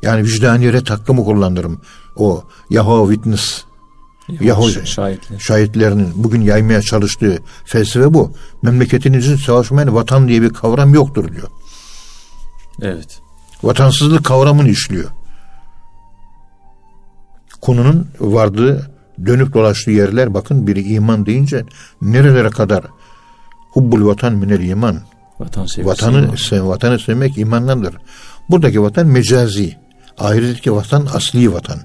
[0.02, 1.80] Yani vicdani ret hakkımı kullanırım.
[2.16, 3.64] O Yahoo Witness
[4.40, 5.38] Yahoo şahitler.
[5.38, 8.32] şahitlerinin bugün yaymaya çalıştığı felsefe bu.
[8.62, 11.48] Memleketinizin savaşmayan vatan diye bir kavram yoktur diyor.
[12.82, 13.20] Evet.
[13.62, 15.10] Vatansızlık kavramını işliyor.
[17.60, 18.90] Konunun vardığı
[19.26, 21.64] dönüp dolaştığı yerler bakın biri iman deyince
[22.02, 22.84] nerelere kadar
[23.70, 25.00] hubbul vatan minel iman.
[25.40, 25.66] Vatan.
[25.84, 27.94] Vatanı, sev, vatanı sevmek imandandır.
[28.50, 29.76] Buradaki vatan mecazi.
[30.18, 31.78] Ahiretteki vatan asli vatan.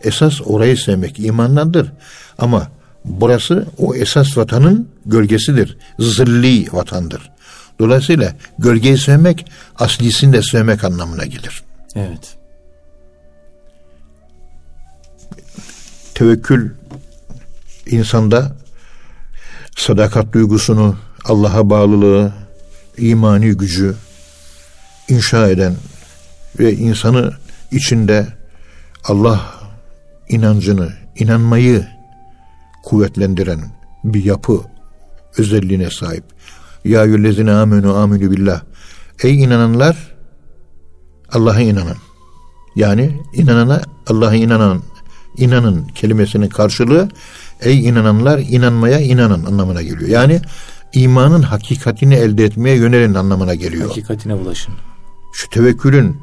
[0.00, 1.92] Esas orayı sevmek imandandır.
[2.38, 2.68] Ama
[3.04, 5.76] burası o esas vatanın gölgesidir.
[5.98, 7.30] Zilli vatandır.
[7.78, 9.46] Dolayısıyla gölgeyi sevmek
[9.78, 11.62] aslisini de sevmek anlamına gelir.
[11.94, 12.41] Evet.
[16.22, 16.70] Tevekkül
[17.86, 18.56] insanda
[19.76, 22.32] sadakat duygusunu, Allah'a bağlılığı,
[22.98, 23.94] imani gücü
[25.08, 25.76] inşa eden
[26.58, 27.32] ve insanı
[27.72, 28.26] içinde
[29.04, 29.54] Allah
[30.28, 31.86] inancını, inanmayı
[32.82, 33.60] kuvvetlendiren
[34.04, 34.60] bir yapı
[35.38, 36.24] özelliğine sahip.
[36.84, 38.62] Ya yüllezine amenu aminu billah.
[39.22, 40.14] Ey inananlar
[41.32, 41.96] Allah'a inanan.
[42.76, 44.82] Yani inanana Allah'a inanan
[45.36, 47.08] inanın kelimesinin karşılığı
[47.60, 50.08] ey inananlar inanmaya inanın anlamına geliyor.
[50.08, 50.40] Yani
[50.92, 53.88] imanın hakikatini elde etmeye yönelin anlamına geliyor.
[53.88, 54.74] Hakikatine ulaşın.
[55.32, 56.16] Şu tevekkülün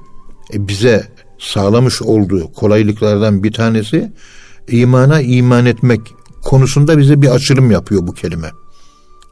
[0.54, 1.08] e, bize
[1.40, 4.14] sağlamış olduğu kolaylıklardan bir tanesi
[4.68, 6.02] imana iman etmek
[6.42, 8.52] konusunda bize bir açılım yapıyor bu kelime.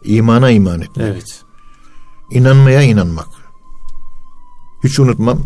[0.03, 1.07] İmana iman etmek.
[1.07, 1.41] Evet.
[2.32, 3.28] İnanmaya inanmak.
[4.84, 5.39] Hiç unutmam.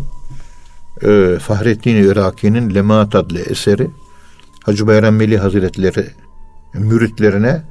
[1.02, 3.90] E, Fahrettin Iraki'nin Lemaat adlı eseri
[4.62, 6.06] Hacı Bayram Veli Hazretleri
[6.74, 7.62] müritlerine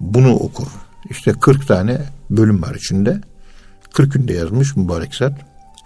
[0.00, 0.66] bunu okur.
[1.10, 3.20] İşte 40 tane bölüm var içinde.
[3.92, 5.32] 40 günde yazmış mübarek zat.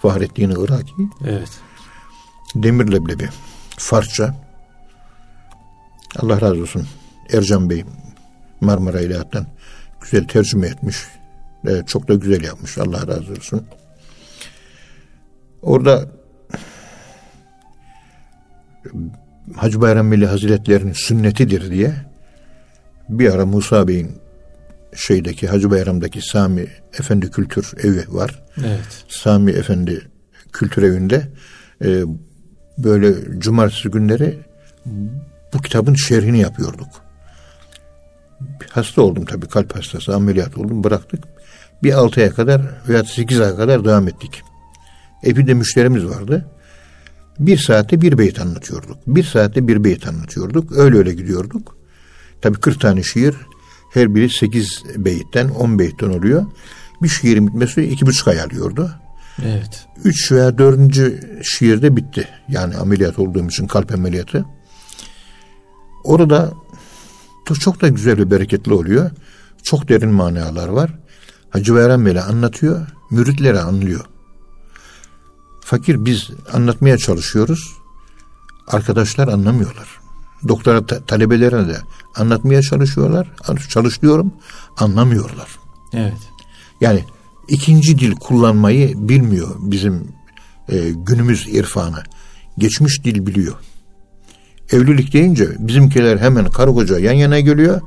[0.03, 0.92] Fahrettin Iraki.
[1.24, 1.61] Evet.
[2.55, 3.28] Demir leblebi.
[3.78, 4.34] Farsça.
[6.18, 6.86] Allah razı olsun.
[7.32, 7.84] Ercan Bey
[8.61, 9.46] Marmara İlahiyat'tan
[10.01, 10.96] güzel tercüme etmiş.
[11.66, 12.78] Evet, çok da güzel yapmış.
[12.78, 13.66] Allah razı olsun.
[15.62, 16.09] Orada
[19.57, 21.95] Hacı Bayram Veli Hazretlerinin sünnetidir diye
[23.09, 24.11] bir ara Musa Bey'in
[24.95, 26.66] şeydeki Hacı Bayram'daki Sami
[26.99, 28.43] Efendi Kültür Evi var.
[28.59, 29.05] Evet.
[29.09, 30.01] Sami Efendi
[30.53, 31.28] Kültür Evi'nde
[31.84, 32.03] e,
[32.78, 34.38] böyle cumartesi günleri
[35.55, 36.88] bu kitabın şerhini yapıyorduk.
[38.70, 41.24] Hasta oldum tabii kalp hastası ameliyat oldum bıraktık.
[41.82, 44.43] Bir altı aya kadar veya sekiz aya kadar devam ettik.
[45.22, 46.47] Evinde müşterimiz vardı.
[47.41, 48.97] Bir saatte bir beyt anlatıyorduk.
[49.07, 50.72] Bir saatte bir beyt anlatıyorduk.
[50.72, 51.76] Öyle öyle gidiyorduk.
[52.43, 53.34] Tabii 40 tane şiir.
[53.93, 56.47] Her biri 8 beyitten 10 beytten oluyor.
[57.03, 58.91] Bir şiirin bitmesi iki buçuk ay alıyordu.
[59.45, 59.86] Evet.
[60.05, 62.28] Üç veya dördüncü şiirde bitti.
[62.49, 64.45] Yani ameliyat olduğum için kalp ameliyatı.
[66.05, 66.53] Orada
[67.61, 69.11] çok da güzel ve bereketli oluyor.
[69.62, 70.99] Çok derin manalar var.
[71.51, 74.05] Hacı Bayram Veli anlatıyor, müritlere anlıyor.
[75.71, 77.77] Fakir biz anlatmaya çalışıyoruz.
[78.68, 79.89] Arkadaşlar anlamıyorlar.
[80.49, 81.77] Doktora ta- talebelerine de
[82.16, 83.33] anlatmaya çalışıyorlar.
[83.68, 84.33] Çalışıyorum,
[84.77, 85.49] anlamıyorlar.
[85.93, 86.18] Evet.
[86.81, 87.05] Yani
[87.49, 90.09] ikinci dil kullanmayı bilmiyor bizim
[90.68, 92.03] e, günümüz irfanı.
[92.59, 93.55] Geçmiş dil biliyor.
[94.73, 97.81] Evlilik deyince bizimkiler hemen karı koca yan yana geliyor.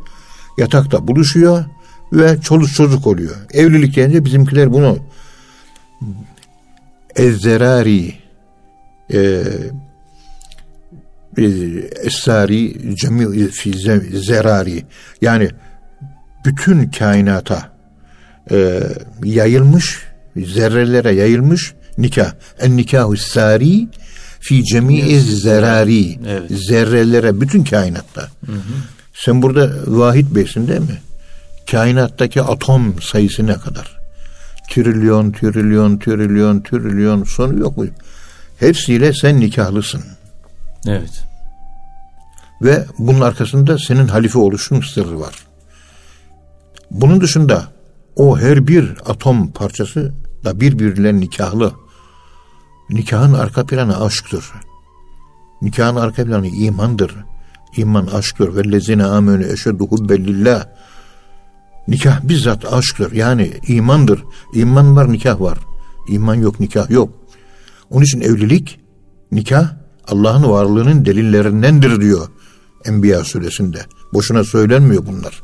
[0.58, 1.66] Yatakta buluşuyor
[2.14, 3.36] ve çoluk çocuk oluyor.
[3.54, 4.98] Evlilik deyince bizimkiler bunu
[7.16, 8.14] ezzerari
[9.14, 9.43] e,
[12.03, 13.74] esari cemi fi
[14.14, 14.86] zerari.
[15.22, 15.49] Yani
[16.45, 17.74] bütün kainata
[18.51, 18.80] e,
[19.24, 19.99] yayılmış
[20.38, 22.34] zerrelere yayılmış nikah.
[22.59, 23.88] En nikahu sari
[24.39, 26.20] fi cemi zerari.
[26.28, 26.51] Evet.
[26.51, 28.22] zerrelere bütün kainatta.
[28.45, 28.74] Hı hı.
[29.14, 31.01] sen burada vahid beysin değil mi?
[31.72, 34.03] Kainattaki atom sayısı ne kadar
[34.70, 37.86] trilyon trilyon trilyon trilyon sonu yok mu
[38.59, 40.01] hepsiyle sen nikahlısın
[40.88, 41.24] Evet.
[42.61, 45.36] ve bunun arkasında senin halife oluşun sırrı var.
[46.91, 47.64] Bunun dışında
[48.16, 51.74] o her bir atom parçası da birbirlerine nikahlı.
[52.89, 54.45] Nikahın arka planı aşktır.
[55.61, 57.16] Nikahın arka planı imandır.
[57.78, 58.55] İman aşktır.
[58.55, 60.66] Vellezine amenü eşeddu hubbellillah.
[61.88, 63.12] Nikah bizzat aşktır.
[63.12, 64.24] Yani imandır.
[64.54, 65.58] İman var, nikah var.
[66.08, 67.10] İman yok, nikah yok.
[67.90, 68.80] Onun için evlilik,
[69.32, 69.70] nikah
[70.08, 72.28] Allah'ın varlığının delillerindendir diyor
[72.86, 73.86] Enbiya suresinde.
[74.14, 75.44] Boşuna söylenmiyor bunlar.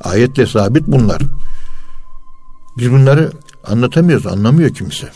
[0.00, 1.22] Ayetle sabit bunlar.
[2.78, 3.32] Biz bunları
[3.66, 5.08] anlatamıyoruz, anlamıyor kimse.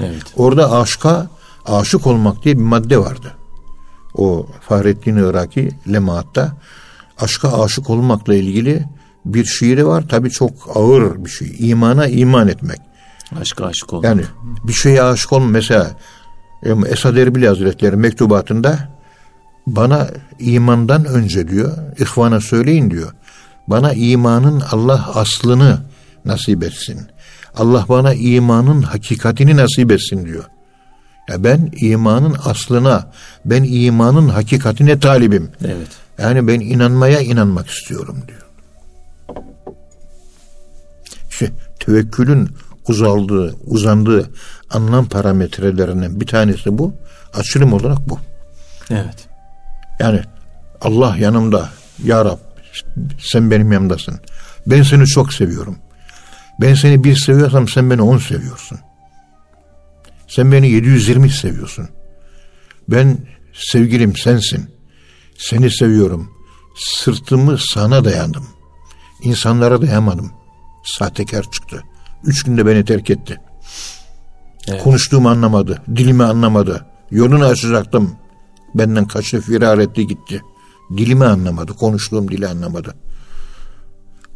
[0.00, 0.22] Evet.
[0.36, 1.30] Orada aşka,
[1.66, 3.36] aşık olmak diye bir madde vardı.
[4.14, 6.56] O Fahrettin Iraki Lemaat'ta
[7.18, 8.86] aşka aşık olmakla ilgili
[9.24, 10.08] bir şiiri var.
[10.08, 11.56] Tabi çok ağır bir şey.
[11.58, 12.80] İmana iman etmek.
[13.40, 14.04] Aşka aşık olmak.
[14.04, 14.22] Yani
[14.64, 15.46] bir şeye aşık olma.
[15.46, 15.90] Mesela
[16.86, 18.88] Esad Erbil Hazretleri mektubatında
[19.66, 20.08] bana
[20.38, 23.12] imandan önce diyor, ihvana söyleyin diyor.
[23.66, 25.78] Bana imanın Allah aslını
[26.24, 27.00] nasip etsin.
[27.56, 30.44] Allah bana imanın hakikatini nasip etsin diyor.
[31.28, 33.12] Ya ben imanın aslına,
[33.44, 35.50] ben imanın hakikatine talibim.
[35.64, 35.88] Evet.
[36.18, 38.40] Yani ben inanmaya inanmak istiyorum diyor.
[41.40, 42.48] İşte tevekkülün
[42.88, 44.30] uzaldığı, uzandığı
[44.70, 46.94] anlam parametrelerinden bir tanesi bu.
[47.34, 48.18] Açılım olarak bu.
[48.90, 49.28] Evet.
[50.00, 50.20] Yani
[50.80, 51.68] Allah yanımda.
[52.04, 52.38] Ya Rab
[53.18, 54.20] sen benim yanımdasın.
[54.66, 55.76] Ben seni çok seviyorum.
[56.60, 58.78] Ben seni bir seviyorsam sen beni on seviyorsun.
[60.28, 61.88] Sen beni 720 seviyorsun.
[62.88, 63.18] Ben
[63.54, 64.70] sevgilim sensin.
[65.38, 66.30] Seni seviyorum.
[66.76, 68.46] Sırtımı sana dayandım.
[69.22, 70.39] İnsanlara dayamadım.
[70.84, 71.82] Sahtekar çıktı.
[72.24, 73.40] Üç günde beni terk etti.
[74.68, 74.82] Evet.
[74.82, 75.82] Konuştuğumu anlamadı.
[75.96, 76.86] Dilimi anlamadı.
[77.10, 78.12] Yolunu açacaktım.
[78.74, 80.42] Benden kaçtı firar etti gitti.
[80.96, 81.72] Dilimi anlamadı.
[81.72, 82.94] Konuştuğum dili anlamadı.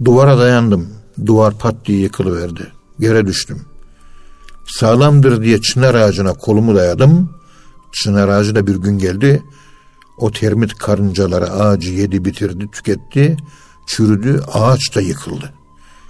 [0.04, 0.88] Duvara dayandım.
[1.26, 2.72] Duvar pat diye yıkılıverdi.
[2.98, 3.62] Yere düştüm.
[4.66, 7.30] Sağlamdır diye çınar ağacına kolumu dayadım.
[7.92, 9.42] Çınar ağacı da bir gün geldi.
[10.18, 13.36] O termit karıncaları ağacı yedi bitirdi tüketti.
[13.86, 15.52] Çürüdü ağaç da yıkıldı.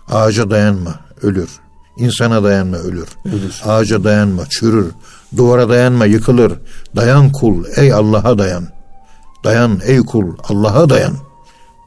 [0.09, 1.51] Ağaca dayanma ölür.
[1.97, 3.09] İnsana dayanma ölür.
[3.25, 3.63] ölür.
[3.65, 4.93] Ağaca dayanma çürür.
[5.37, 6.53] Duvara dayanma yıkılır.
[6.97, 8.69] Dayan kul ey Allah'a dayan.
[9.45, 11.15] Dayan ey kul Allah'a dayan.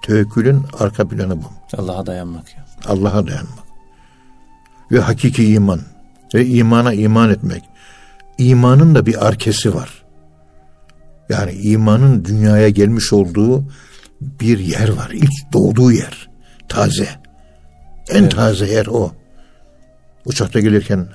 [0.02, 1.48] Tevekkülün arka planı bu.
[1.78, 2.66] Allah'a dayanmak ya.
[2.86, 3.68] Allah'a dayanmak.
[4.92, 5.80] Ve hakiki iman.
[6.34, 7.64] Ve imana iman etmek.
[8.38, 10.04] İmanın da bir arkesi var.
[11.30, 13.64] Yani imanın dünyaya gelmiş olduğu
[14.22, 15.10] bir yer var.
[15.14, 16.30] İlk doğduğu yer.
[16.70, 17.27] Taze.
[18.10, 18.32] En evet.
[18.32, 19.12] taze yer o.
[20.26, 21.08] Uçakta gelirken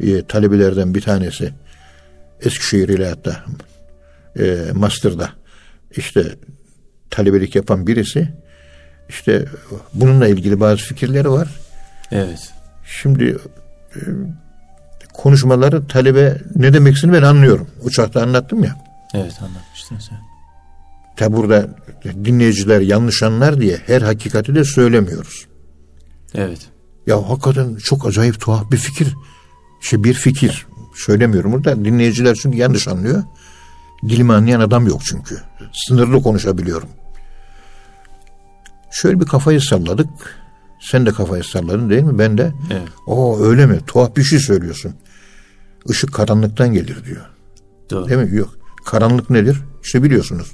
[0.00, 1.52] e, talebelerden bir tanesi
[2.40, 3.44] Eskişehir ile hatta
[4.38, 5.30] e, Master'da
[5.96, 6.24] işte
[7.10, 8.28] talebelik yapan birisi
[9.08, 9.44] işte
[9.94, 11.48] bununla ilgili bazı fikirleri var.
[12.12, 12.52] Evet.
[12.84, 13.38] Şimdi
[13.96, 14.00] e,
[15.12, 17.68] konuşmaları talebe ne demek istediğini ben anlıyorum.
[17.82, 18.76] Uçakta anlattım ya.
[19.14, 20.18] Evet anlatmıştın sen.
[21.16, 21.68] Tabi burada
[22.24, 25.46] dinleyiciler yanlış anlar diye her hakikati de söylemiyoruz.
[26.34, 26.68] Evet.
[27.06, 29.16] Ya hakikaten çok acayip tuhaf bir fikir.
[29.82, 30.66] İşte bir fikir.
[30.94, 31.84] Söylemiyorum burada.
[31.84, 33.24] Dinleyiciler çünkü yanlış anlıyor.
[34.08, 35.40] Dilimi anlayan adam yok çünkü.
[35.86, 36.88] Sınırlı konuşabiliyorum.
[38.90, 40.08] Şöyle bir kafayı salladık.
[40.80, 42.18] Sen de kafayı salladın değil mi?
[42.18, 42.52] Ben de.
[42.70, 42.88] Evet.
[43.06, 43.80] O öyle mi?
[43.86, 44.94] Tuhaf bir şey söylüyorsun.
[45.88, 47.24] Işık karanlıktan gelir diyor.
[47.90, 48.08] Doğru.
[48.08, 48.36] Değil mi?
[48.36, 48.54] Yok.
[48.84, 49.62] Karanlık nedir?
[49.82, 50.52] İşte biliyorsunuz.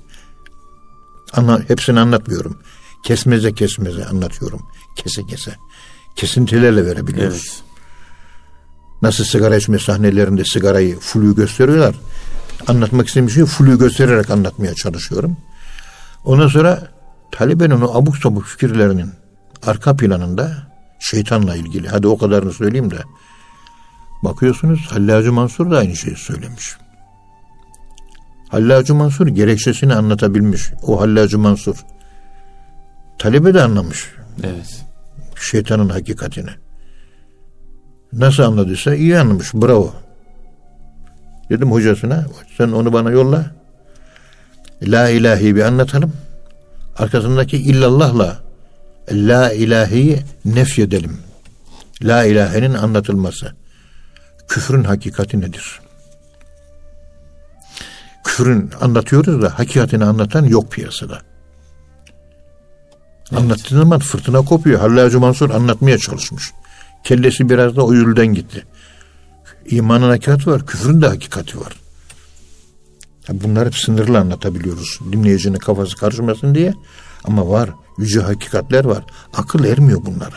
[1.32, 2.58] Anla, hepsini anlatmıyorum.
[3.04, 4.60] Kesmeze kesmeze anlatıyorum.
[4.96, 5.54] Kese kese.
[6.18, 7.46] Kesintilerle verebiliyoruz.
[7.48, 7.62] Evet.
[9.02, 11.94] Nasıl sigara içme sahnelerinde sigarayı flu gösteriyorlar.
[12.68, 15.36] Anlatmak istediğim şeyi flu göstererek anlatmaya çalışıyorum.
[16.24, 16.88] Ondan sonra
[17.32, 19.10] talebenin o abuk sabuk fikirlerinin
[19.66, 21.88] arka planında şeytanla ilgili.
[21.88, 22.98] Hadi o kadarını söyleyeyim de.
[24.24, 26.76] Bakıyorsunuz Hallacı Mansur da aynı şeyi söylemiş.
[28.48, 30.70] Hallacı Mansur gerekçesini anlatabilmiş.
[30.82, 31.84] O Hallacı Mansur.
[33.18, 34.12] Talebe de anlamış.
[34.42, 34.87] Evet.
[35.40, 36.50] Şeytanın hakikatini.
[38.12, 39.54] Nasıl anladıysa iyi anlamış.
[39.54, 39.94] Bravo.
[41.50, 42.26] Dedim hocasına
[42.58, 43.50] sen onu bana yolla.
[44.82, 46.12] La ilahi bir anlatalım.
[46.98, 48.38] Arkasındaki illallahla
[49.12, 51.18] la ilahiyi nefyedelim.
[52.02, 53.52] La ilahenin anlatılması.
[54.48, 55.80] Küfrün hakikati nedir?
[58.24, 61.20] Küfrün anlatıyoruz da hakikatini anlatan yok piyasada.
[63.32, 63.42] Evet.
[63.42, 64.80] Anlattığı zaman fırtına kopuyor.
[64.80, 66.52] Hallacı Mansur anlatmaya çalışmış.
[67.04, 68.64] Kellesi biraz da o yülden gitti.
[69.66, 71.72] İmanın hakikati var, küfrün de hakikati var.
[73.32, 75.00] Bunlar hep sınırlı anlatabiliyoruz.
[75.12, 76.74] Dinleyicinin kafası karışmasın diye.
[77.24, 79.04] Ama var, yüce hakikatler var.
[79.34, 80.36] Akıl ermiyor bunlara.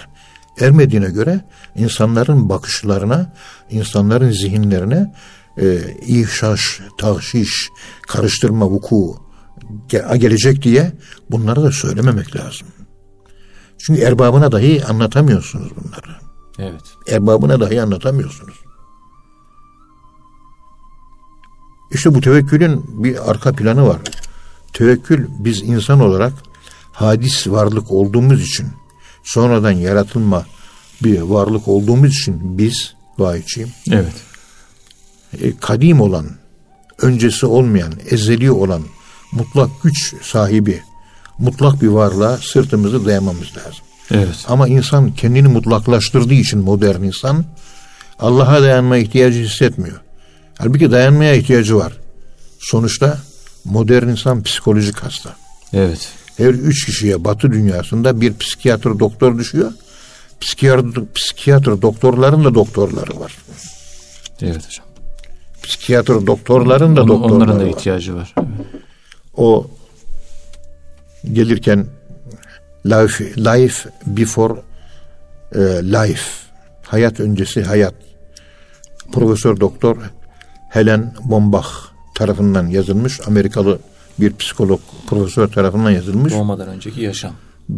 [0.60, 3.34] Ermediğine göre insanların bakışlarına,
[3.70, 5.14] insanların zihinlerine
[5.58, 7.70] e, ihşaş, tahşiş,
[8.08, 9.18] karıştırma, vuku
[9.90, 10.92] ge- gelecek diye
[11.32, 12.68] bunları da söylememek lazım.
[13.86, 16.16] Çünkü erbabına dahi anlatamıyorsunuz bunları.
[16.60, 16.82] Evet.
[17.08, 18.56] Erbabına dahi anlatamıyorsunuz.
[21.92, 24.02] İşte bu tevekkülün bir arka planı var.
[24.74, 26.34] Tevekkül biz insan olarak
[26.92, 28.68] hadis varlık olduğumuz için
[29.24, 30.46] sonradan yaratılma
[31.04, 34.14] bir varlık olduğumuz için biz vahiyçiyim Evet.
[35.42, 36.26] e, kadim olan,
[37.02, 38.82] öncesi olmayan, ezeli olan
[39.32, 40.84] mutlak güç sahibi,
[41.38, 43.84] mutlak bir varlığa sırtımızı dayamamız lazım.
[44.12, 44.46] Evet.
[44.48, 47.46] Ama insan kendini mutlaklaştırdığı için modern insan
[48.20, 50.02] Allah'a dayanma ihtiyacı hissetmiyor.
[50.58, 51.94] Halbuki dayanmaya ihtiyacı var.
[52.60, 53.20] Sonuçta
[53.66, 55.36] modern insan psikolojik hasta.
[55.74, 56.10] Evet.
[56.38, 59.72] Her üç kişiye batı dünyasında bir psikiyatr doktor düşüyor.
[60.42, 63.38] Psikiyatr, psikiyatr doktorların da doktorları var.
[64.42, 64.86] Evet hocam.
[65.64, 67.70] Psikiyatr doktorların da Onun- doktorları onların da var.
[67.70, 68.34] ihtiyacı var.
[68.38, 68.48] Evet.
[69.38, 69.68] o
[71.34, 71.86] gelirken
[72.86, 74.54] life, life before
[75.56, 76.24] e, life.
[76.84, 77.94] Hayat öncesi hayat.
[79.12, 79.98] Profesör Doktor
[80.70, 81.68] Helen Bombach
[82.16, 83.28] tarafından yazılmış.
[83.28, 83.80] Amerikalı
[84.20, 86.34] bir psikolog profesör tarafından yazılmış.
[86.34, 87.34] Doğmadan önceki yaşam.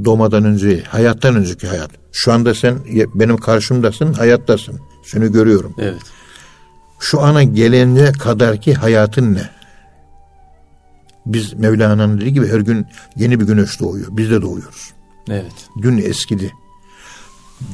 [0.05, 1.89] doğmadan önce hayattan önceki hayat.
[2.11, 2.79] Şu anda sen
[3.15, 4.79] benim karşımdasın hayattasın.
[5.05, 5.75] Seni görüyorum.
[5.79, 6.01] Evet.
[6.99, 9.49] şu ana gelene kadarki hayatın ne?
[11.25, 14.07] Biz Mevlana'nın dediği gibi her gün yeni bir güneş doğuyor.
[14.11, 14.93] Biz de doğuyoruz.
[15.29, 15.69] Evet.
[15.81, 16.53] Dün eskidi.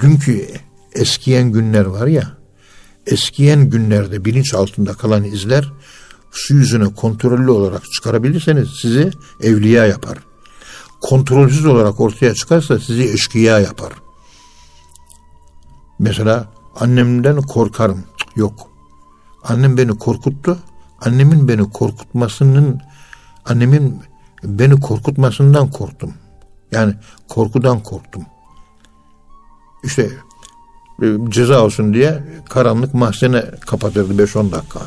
[0.02, 0.47] Dünkü
[0.93, 2.38] eskiyen günler var ya,
[3.06, 5.72] eskiyen günlerde bilinç altında kalan izler
[6.32, 10.18] su yüzüne kontrollü olarak çıkarabilirseniz sizi evliya yapar.
[11.02, 13.93] Kontrolsüz olarak ortaya çıkarsa sizi eşkıya yapar.
[16.00, 18.04] Mesela annemden korkarım.
[18.36, 18.68] Yok.
[19.43, 20.60] Annem beni korkuttu.
[21.02, 22.82] Annemin beni korkutmasının
[23.50, 24.02] annemin
[24.43, 26.14] beni korkutmasından korktum.
[26.72, 26.93] Yani
[27.28, 28.24] korkudan korktum.
[29.84, 30.10] İşte
[31.02, 34.80] e, ceza olsun diye karanlık mahzene kapatırdı 5-10 dakika.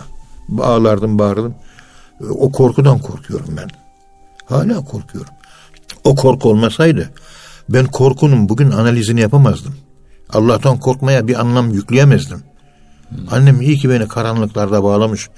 [0.48, 1.54] Bağlardım bağırdım.
[2.20, 3.68] E, O korkudan korkuyorum ben.
[4.46, 5.32] Hala korkuyorum.
[6.04, 7.10] O korku olmasaydı
[7.68, 9.74] ben korkunun bugün analizini yapamazdım.
[10.32, 12.42] Allah'tan korkmaya bir anlam yükleyemezdim.
[13.30, 15.30] Annem iyi ki beni karanlıklarda bağlamış.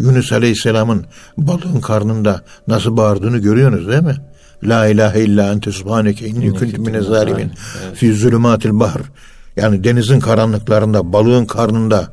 [0.00, 4.16] Yunus Aleyhisselam'ın balığın karnında nasıl bağırdığını görüyorsunuz değil mi?
[4.64, 7.50] La ilahe illa ente subhaneke inni kuntu mine zalimin
[7.94, 9.00] fi zulümatil bahr.
[9.56, 12.12] Yani denizin karanlıklarında, balığın karnında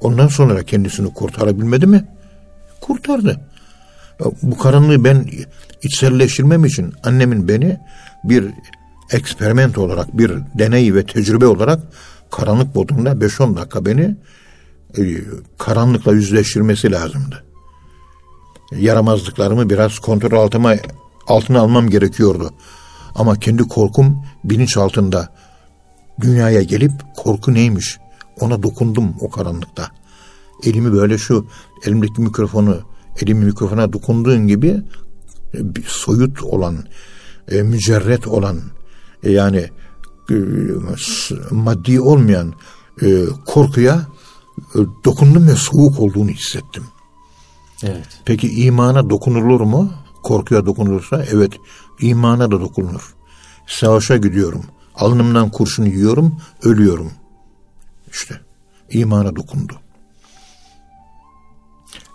[0.00, 2.04] ondan sonra kendisini kurtarabilmedi mi?
[2.80, 3.40] Kurtardı.
[4.42, 5.26] Bu karanlığı ben
[5.82, 7.78] içselleştirmem için annemin beni
[8.24, 8.44] bir
[9.12, 11.80] eksperiment olarak, bir deney ve tecrübe olarak
[12.30, 14.16] karanlık bodrumda 5-10 dakika beni
[15.58, 17.44] karanlıkla yüzleştirmesi lazımdı.
[18.72, 20.74] Yaramazlıklarımı biraz kontrol altıma
[21.26, 22.50] altına almam gerekiyordu.
[23.14, 25.32] Ama kendi korkum bilinç altında
[26.20, 27.98] dünyaya gelip korku neymiş
[28.40, 29.90] ona dokundum o karanlıkta.
[30.64, 31.46] Elimi böyle şu
[31.84, 32.80] elimdeki mikrofonu
[33.22, 34.82] elimi mikrofona dokunduğun gibi
[35.54, 36.84] e, soyut olan
[37.50, 38.60] e, mücerret olan
[39.22, 39.70] e, yani
[40.30, 40.34] e,
[41.50, 42.54] maddi olmayan
[43.02, 44.17] e, korkuya e,
[45.04, 46.84] dokundum ve soğuk olduğunu hissettim.
[47.82, 48.06] Evet.
[48.24, 49.92] Peki imana dokunulur mu?
[50.22, 51.52] Korkuya dokunulursa evet
[52.00, 53.14] imana da dokunulur.
[53.66, 54.64] Savaşa gidiyorum.
[54.94, 57.12] Alnımdan kurşun yiyorum, ölüyorum.
[58.12, 58.40] İşte
[58.90, 59.72] imana dokundu.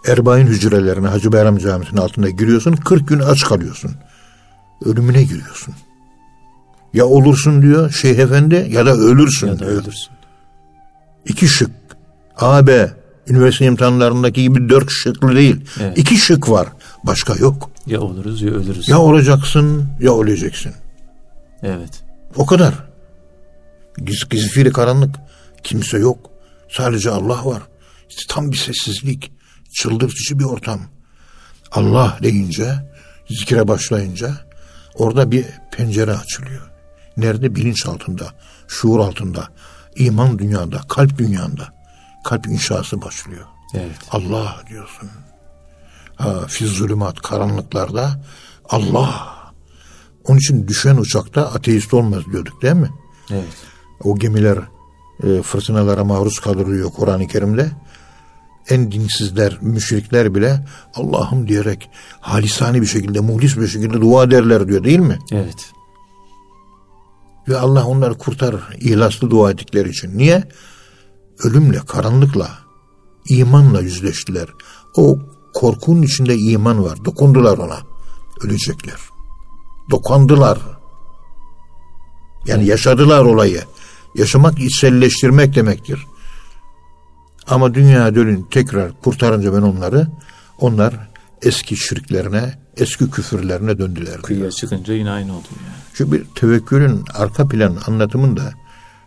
[0.08, 3.91] Erbain hücrelerine Hacı Bayram Camisi'nin altında giriyorsun, 40 gün aç kalıyorsun.
[4.86, 5.74] Ölümüne giriyorsun.
[6.94, 9.72] Ya olursun diyor Şeyh Efendi ya da ölürsün Ya da diyor.
[9.72, 10.14] ölürsün.
[11.26, 11.72] İki şık.
[12.38, 12.91] A, B.
[13.27, 15.65] Üniversite imtihanlarındaki gibi dört şıklı değil.
[15.81, 15.97] Evet.
[15.97, 16.67] İki şık var.
[17.03, 17.71] Başka yok.
[17.86, 18.89] Ya oluruz ya ölürüz.
[18.89, 20.73] Ya olacaksın ya öleceksin.
[21.63, 22.03] Evet.
[22.36, 22.73] O kadar.
[24.05, 25.15] Giz, gizfili karanlık.
[25.63, 26.29] Kimse yok.
[26.69, 27.61] Sadece Allah var.
[28.09, 29.31] İşte tam bir sessizlik.
[29.73, 30.79] Çıldırtıcı bir ortam.
[31.71, 32.75] Allah deyince,
[33.29, 34.31] zikre başlayınca
[34.95, 36.71] orada bir pencere açılıyor.
[37.17, 37.55] Nerede?
[37.55, 38.25] Bilinç altında,
[38.67, 39.47] şuur altında,
[39.95, 41.82] iman dünyada, kalp dünyanda.
[42.24, 43.45] Kalp inşası başlıyor.
[43.74, 43.97] Evet.
[44.11, 45.09] Allah diyorsun.
[46.15, 48.24] Ha, fiz zulümat karanlıklarda
[48.69, 49.34] Allah.
[50.24, 52.89] Onun için düşen uçakta ateist olmaz diyorduk değil mi?
[53.32, 53.53] Evet.
[54.03, 54.57] O gemiler
[55.24, 57.71] e, fırtınalara maruz kalıyor Kur'an-ı Kerim'de.
[58.69, 60.65] En dinsizler, müşrikler bile
[60.95, 65.19] Allah'ım diyerek halisani bir şekilde, muhlis bir şekilde dua ederler diyor değil mi?
[65.32, 65.71] Evet.
[67.47, 70.17] Ve Allah onları kurtarır ihlaslı dua ettikleri için.
[70.17, 70.43] Niye?
[71.39, 72.49] Ölümle, karanlıkla
[73.29, 74.47] imanla yüzleştiler.
[74.95, 75.19] O
[75.53, 77.05] korkunun içinde iman var.
[77.05, 77.77] Dokundular ona.
[78.41, 78.99] Ölecekler.
[79.91, 80.59] Dokandılar.
[82.45, 83.63] Yani yaşadılar olayı.
[84.15, 86.07] Yaşamak içselleştirmek demektir.
[87.47, 90.07] Ama dünya dönün tekrar kurtarınca ben onları
[90.59, 91.09] onlar
[91.41, 94.21] eski şirklerine, eski küfürlerine döndüler.
[94.21, 95.75] Kıyıya çıkınca yine aynı oldu yani.
[95.93, 98.53] Şu bir tevekkülün arka plan anlatımında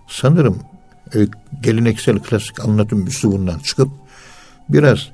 [0.09, 0.59] sanırım
[1.15, 1.19] e,
[1.63, 3.89] geleneksel klasik anlatım üslubundan çıkıp
[4.69, 5.09] biraz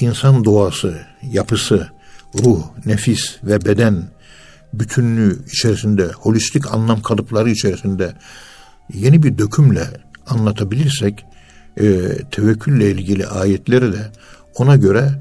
[0.00, 1.88] insan doğası, yapısı,
[2.34, 4.08] ruh, nefis ve beden
[4.72, 8.14] bütünlüğü içerisinde, holistik anlam kalıpları içerisinde
[8.94, 9.86] yeni bir dökümle
[10.26, 11.24] anlatabilirsek
[11.76, 14.12] e, tevekkülle ilgili ayetleri de
[14.54, 15.12] ona göre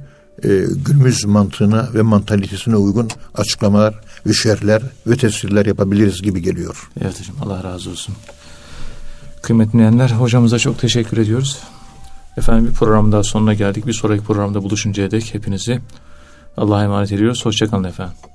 [0.43, 0.47] e,
[0.86, 6.89] günümüz mantığına ve mantalitesine uygun açıklamalar ve şerhler ve tefsirler yapabiliriz gibi geliyor.
[7.01, 8.15] Evet hocam Allah razı olsun.
[9.41, 11.59] Kıymetli dinleyenler hocamıza çok teşekkür ediyoruz.
[12.37, 13.87] Efendim bir program daha sonuna geldik.
[13.87, 15.79] Bir sonraki programda buluşuncaya dek hepinizi
[16.57, 17.45] Allah'a emanet ediyoruz.
[17.45, 18.30] Hoşçakalın efendim.